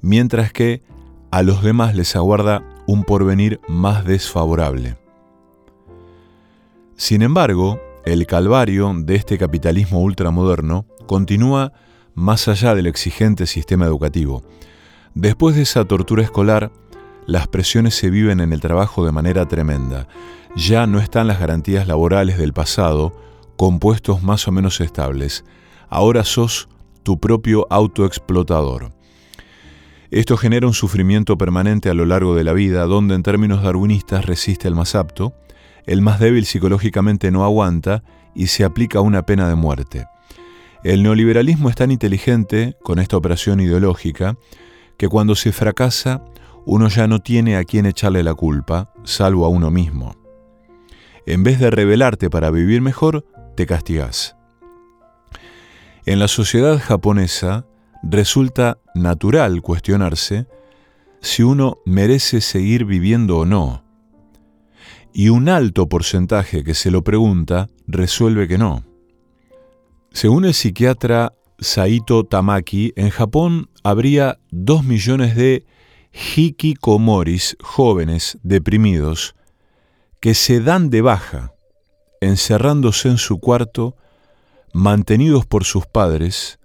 mientras 0.00 0.52
que 0.52 0.82
a 1.30 1.42
los 1.42 1.62
demás 1.62 1.96
les 1.96 2.14
aguarda 2.14 2.62
un 2.86 3.04
porvenir 3.04 3.60
más 3.66 4.04
desfavorable. 4.04 4.96
Sin 6.96 7.22
embargo, 7.22 7.80
el 8.04 8.26
calvario 8.26 8.92
de 8.96 9.16
este 9.16 9.38
capitalismo 9.38 10.00
ultramoderno 10.00 10.86
continúa 11.06 11.72
más 12.14 12.46
allá 12.48 12.74
del 12.74 12.86
exigente 12.86 13.46
sistema 13.46 13.86
educativo. 13.86 14.44
Después 15.14 15.56
de 15.56 15.62
esa 15.62 15.84
tortura 15.84 16.22
escolar, 16.22 16.70
las 17.26 17.48
presiones 17.48 17.94
se 17.94 18.10
viven 18.10 18.40
en 18.40 18.52
el 18.52 18.60
trabajo 18.60 19.04
de 19.04 19.12
manera 19.12 19.46
tremenda 19.46 20.06
ya 20.56 20.86
no 20.86 21.00
están 21.00 21.26
las 21.26 21.40
garantías 21.40 21.88
laborales 21.88 22.38
del 22.38 22.52
pasado 22.52 23.12
con 23.56 23.78
puestos 23.78 24.22
más 24.22 24.46
o 24.46 24.52
menos 24.52 24.80
estables. 24.80 25.44
Ahora 25.88 26.24
sos 26.24 26.68
tu 27.02 27.18
propio 27.18 27.66
autoexplotador. 27.70 28.92
Esto 30.10 30.36
genera 30.36 30.66
un 30.66 30.74
sufrimiento 30.74 31.36
permanente 31.36 31.90
a 31.90 31.94
lo 31.94 32.06
largo 32.06 32.36
de 32.36 32.44
la 32.44 32.52
vida, 32.52 32.84
donde 32.84 33.16
en 33.16 33.24
términos 33.24 33.62
darwinistas 33.62 34.26
resiste 34.26 34.68
el 34.68 34.76
más 34.76 34.94
apto, 34.94 35.34
el 35.86 36.02
más 36.02 36.20
débil 36.20 36.46
psicológicamente 36.46 37.32
no 37.32 37.44
aguanta 37.44 38.04
y 38.34 38.46
se 38.46 38.64
aplica 38.64 39.00
una 39.00 39.26
pena 39.26 39.48
de 39.48 39.56
muerte. 39.56 40.06
El 40.84 41.02
neoliberalismo 41.02 41.68
es 41.68 41.74
tan 41.74 41.90
inteligente 41.90 42.76
con 42.82 43.00
esta 43.00 43.16
operación 43.16 43.60
ideológica 43.60 44.36
que 44.98 45.08
cuando 45.08 45.34
se 45.34 45.50
fracasa 45.50 46.22
uno 46.66 46.88
ya 46.88 47.06
no 47.06 47.20
tiene 47.20 47.56
a 47.56 47.64
quién 47.64 47.86
echarle 47.86 48.22
la 48.22 48.34
culpa, 48.34 48.92
salvo 49.04 49.44
a 49.44 49.48
uno 49.48 49.70
mismo. 49.70 50.16
En 51.26 51.42
vez 51.42 51.58
de 51.58 51.70
rebelarte 51.70 52.30
para 52.30 52.50
vivir 52.50 52.80
mejor, 52.80 53.26
te 53.56 53.66
castigas. 53.66 54.36
En 56.06 56.18
la 56.18 56.28
sociedad 56.28 56.78
japonesa 56.78 57.66
resulta 58.02 58.78
natural 58.94 59.62
cuestionarse 59.62 60.46
si 61.20 61.42
uno 61.42 61.78
merece 61.86 62.42
seguir 62.42 62.84
viviendo 62.84 63.38
o 63.38 63.46
no. 63.46 63.82
Y 65.14 65.30
un 65.30 65.48
alto 65.48 65.88
porcentaje 65.88 66.64
que 66.64 66.74
se 66.74 66.90
lo 66.90 67.02
pregunta 67.02 67.68
resuelve 67.86 68.46
que 68.48 68.58
no. 68.58 68.84
Según 70.10 70.44
el 70.44 70.54
psiquiatra 70.54 71.32
Saito 71.58 72.24
Tamaki, 72.24 72.92
en 72.96 73.10
Japón 73.10 73.70
habría 73.82 74.38
dos 74.50 74.84
millones 74.84 75.34
de 75.36 75.64
hikikomoris 76.14 77.56
jóvenes 77.60 78.38
deprimidos 78.42 79.34
que 80.20 80.34
se 80.34 80.60
dan 80.60 80.88
de 80.88 81.02
baja, 81.02 81.52
encerrándose 82.20 83.08
en 83.08 83.18
su 83.18 83.40
cuarto, 83.40 83.96
mantenidos 84.72 85.44
por 85.44 85.64
sus 85.64 85.86
padres 85.86 86.58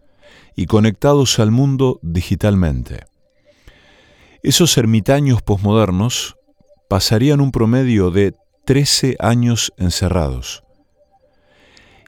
y 0.55 0.67
conectados 0.67 1.39
al 1.39 1.51
mundo 1.51 1.99
digitalmente. 2.03 3.05
Esos 4.43 4.77
ermitaños 4.77 5.41
posmodernos 5.41 6.37
pasarían 6.87 7.41
un 7.41 7.51
promedio 7.51 8.11
de 8.11 8.35
13 8.65 9.17
años 9.19 9.73
encerrados. 9.77 10.63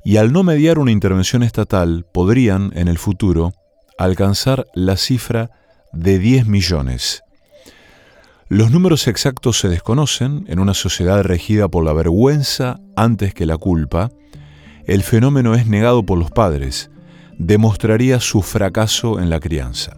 Y 0.05 0.17
al 0.17 0.31
no 0.31 0.43
mediar 0.43 0.79
una 0.79 0.91
intervención 0.91 1.43
estatal, 1.43 2.05
podrían, 2.13 2.71
en 2.75 2.87
el 2.87 2.97
futuro, 2.97 3.53
alcanzar 3.97 4.67
la 4.73 4.95
cifra 4.95 5.51
de 5.91 6.17
10 6.17 6.47
millones 6.47 7.23
Los 8.52 8.70
números 8.70 9.08
exactos 9.08 9.60
se 9.60 9.70
desconocen 9.70 10.43
en 10.49 10.60
una 10.60 10.74
sociedad 10.74 11.24
regida 11.24 11.70
por 11.70 11.86
la 11.86 11.93
vergüenza 11.93 12.82
antes 12.97 13.34
que 13.34 13.45
la 13.45 13.56
culpa. 13.56 14.12
El 14.84 15.04
fenómeno 15.04 15.56
es 15.56 15.68
negado 15.68 16.06
por 16.06 16.20
los 16.20 16.32
padres. 16.32 16.91
Demostraría 17.38 18.20
su 18.20 18.41
fracaso 18.41 19.22
en 19.22 19.30
la 19.30 19.39
crianza. 19.39 19.95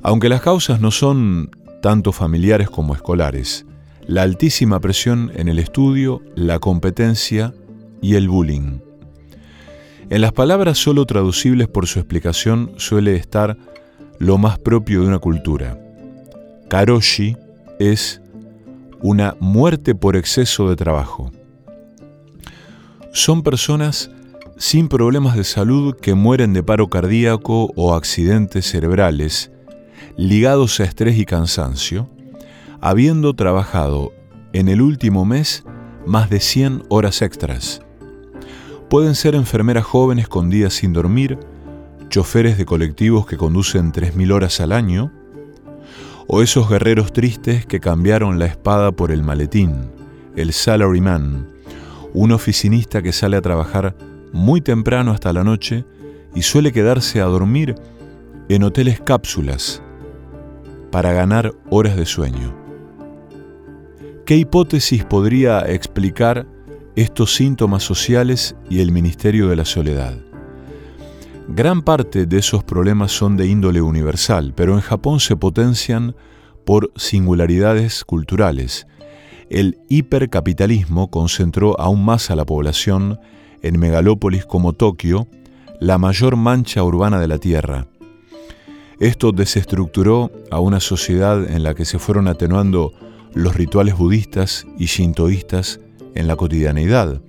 Aunque 0.00 0.30
las 0.30 0.40
causas 0.40 0.80
no 0.80 0.90
son 0.90 1.50
tanto 1.82 2.12
familiares 2.12 2.70
como 2.70 2.94
escolares, 2.94 3.66
la 4.06 4.22
altísima 4.22 4.80
presión 4.80 5.30
en 5.34 5.48
el 5.48 5.58
estudio, 5.58 6.22
la 6.34 6.58
competencia 6.58 7.52
y 8.00 8.14
el 8.14 8.30
bullying. 8.30 8.78
En 10.08 10.22
las 10.22 10.32
palabras 10.32 10.78
solo 10.78 11.04
traducibles 11.04 11.68
por 11.68 11.86
su 11.86 11.98
explicación 11.98 12.72
suele 12.78 13.14
estar 13.16 13.58
lo 14.18 14.38
más 14.38 14.58
propio 14.58 15.02
de 15.02 15.08
una 15.08 15.18
cultura 15.18 15.76
Karoshi 16.70 17.36
es 17.80 18.20
una 19.02 19.34
muerte 19.40 19.96
por 19.96 20.14
exceso 20.14 20.70
de 20.70 20.76
trabajo. 20.76 21.32
Son 23.12 23.42
personas 23.42 24.12
sin 24.56 24.86
problemas 24.86 25.34
de 25.34 25.42
salud 25.42 25.96
que 25.96 26.14
mueren 26.14 26.52
de 26.52 26.62
paro 26.62 26.88
cardíaco 26.88 27.72
o 27.74 27.92
accidentes 27.92 28.66
cerebrales 28.66 29.50
ligados 30.16 30.78
a 30.78 30.84
estrés 30.84 31.18
y 31.18 31.24
cansancio, 31.24 32.08
habiendo 32.80 33.34
trabajado 33.34 34.12
en 34.52 34.68
el 34.68 34.80
último 34.80 35.24
mes 35.24 35.64
más 36.06 36.30
de 36.30 36.38
100 36.38 36.84
horas 36.88 37.20
extras. 37.20 37.82
Pueden 38.88 39.16
ser 39.16 39.34
enfermeras 39.34 39.86
jóvenes 39.86 40.28
con 40.28 40.50
días 40.50 40.74
sin 40.74 40.92
dormir, 40.92 41.36
choferes 42.10 42.58
de 42.58 42.64
colectivos 42.64 43.26
que 43.26 43.36
conducen 43.36 43.90
3.000 43.90 44.32
horas 44.32 44.60
al 44.60 44.70
año, 44.70 45.10
o 46.32 46.42
esos 46.42 46.68
guerreros 46.68 47.12
tristes 47.12 47.66
que 47.66 47.80
cambiaron 47.80 48.38
la 48.38 48.46
espada 48.46 48.92
por 48.92 49.10
el 49.10 49.24
maletín, 49.24 49.90
el 50.36 50.52
salaryman, 50.52 51.48
un 52.14 52.30
oficinista 52.30 53.02
que 53.02 53.12
sale 53.12 53.36
a 53.36 53.42
trabajar 53.42 53.96
muy 54.32 54.60
temprano 54.60 55.10
hasta 55.10 55.32
la 55.32 55.42
noche 55.42 55.84
y 56.32 56.42
suele 56.42 56.70
quedarse 56.70 57.20
a 57.20 57.24
dormir 57.24 57.74
en 58.48 58.62
hoteles 58.62 59.00
cápsulas 59.00 59.82
para 60.92 61.12
ganar 61.12 61.52
horas 61.68 61.96
de 61.96 62.06
sueño. 62.06 62.56
¿Qué 64.24 64.36
hipótesis 64.36 65.04
podría 65.04 65.58
explicar 65.62 66.46
estos 66.94 67.34
síntomas 67.34 67.82
sociales 67.82 68.54
y 68.68 68.78
el 68.78 68.92
Ministerio 68.92 69.48
de 69.48 69.56
la 69.56 69.64
Soledad? 69.64 70.29
Gran 71.52 71.82
parte 71.82 72.26
de 72.26 72.38
esos 72.38 72.62
problemas 72.62 73.10
son 73.10 73.36
de 73.36 73.48
índole 73.48 73.82
universal, 73.82 74.52
pero 74.54 74.74
en 74.74 74.80
Japón 74.80 75.18
se 75.18 75.34
potencian 75.34 76.14
por 76.64 76.92
singularidades 76.94 78.04
culturales. 78.04 78.86
El 79.50 79.78
hipercapitalismo 79.88 81.10
concentró 81.10 81.78
aún 81.80 82.04
más 82.04 82.30
a 82.30 82.36
la 82.36 82.46
población 82.46 83.18
en 83.62 83.80
megalópolis 83.80 84.46
como 84.46 84.74
Tokio, 84.74 85.26
la 85.80 85.98
mayor 85.98 86.36
mancha 86.36 86.84
urbana 86.84 87.18
de 87.18 87.26
la 87.26 87.38
Tierra. 87.38 87.88
Esto 89.00 89.32
desestructuró 89.32 90.30
a 90.52 90.60
una 90.60 90.78
sociedad 90.78 91.50
en 91.50 91.64
la 91.64 91.74
que 91.74 91.84
se 91.84 91.98
fueron 91.98 92.28
atenuando 92.28 92.92
los 93.34 93.56
rituales 93.56 93.98
budistas 93.98 94.68
y 94.78 94.86
shintoístas 94.86 95.80
en 96.14 96.28
la 96.28 96.36
cotidianeidad. 96.36 97.20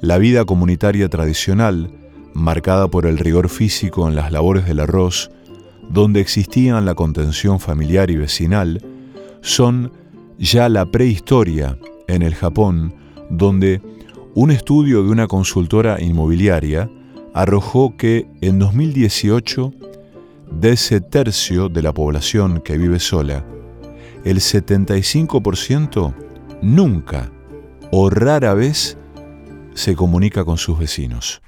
La 0.00 0.18
vida 0.18 0.44
comunitaria 0.44 1.08
tradicional, 1.08 1.90
marcada 2.36 2.88
por 2.88 3.06
el 3.06 3.18
rigor 3.18 3.48
físico 3.48 4.08
en 4.08 4.14
las 4.14 4.30
labores 4.30 4.66
del 4.66 4.80
arroz, 4.80 5.30
donde 5.88 6.20
existían 6.20 6.84
la 6.84 6.94
contención 6.94 7.60
familiar 7.60 8.10
y 8.10 8.16
vecinal, 8.16 8.82
son 9.40 9.92
ya 10.38 10.68
la 10.68 10.86
prehistoria 10.86 11.78
en 12.08 12.22
el 12.22 12.34
Japón, 12.34 12.94
donde 13.30 13.80
un 14.34 14.50
estudio 14.50 15.02
de 15.02 15.10
una 15.10 15.26
consultora 15.26 16.00
inmobiliaria 16.00 16.90
arrojó 17.32 17.96
que 17.96 18.26
en 18.42 18.58
2018, 18.58 19.72
de 20.52 20.72
ese 20.72 21.00
tercio 21.00 21.68
de 21.68 21.82
la 21.82 21.92
población 21.92 22.60
que 22.60 22.76
vive 22.76 22.98
sola, 22.98 23.44
el 24.24 24.38
75% 24.38 26.14
nunca 26.60 27.30
o 27.90 28.10
rara 28.10 28.54
vez 28.54 28.98
se 29.74 29.94
comunica 29.94 30.44
con 30.44 30.58
sus 30.58 30.78
vecinos. 30.78 31.40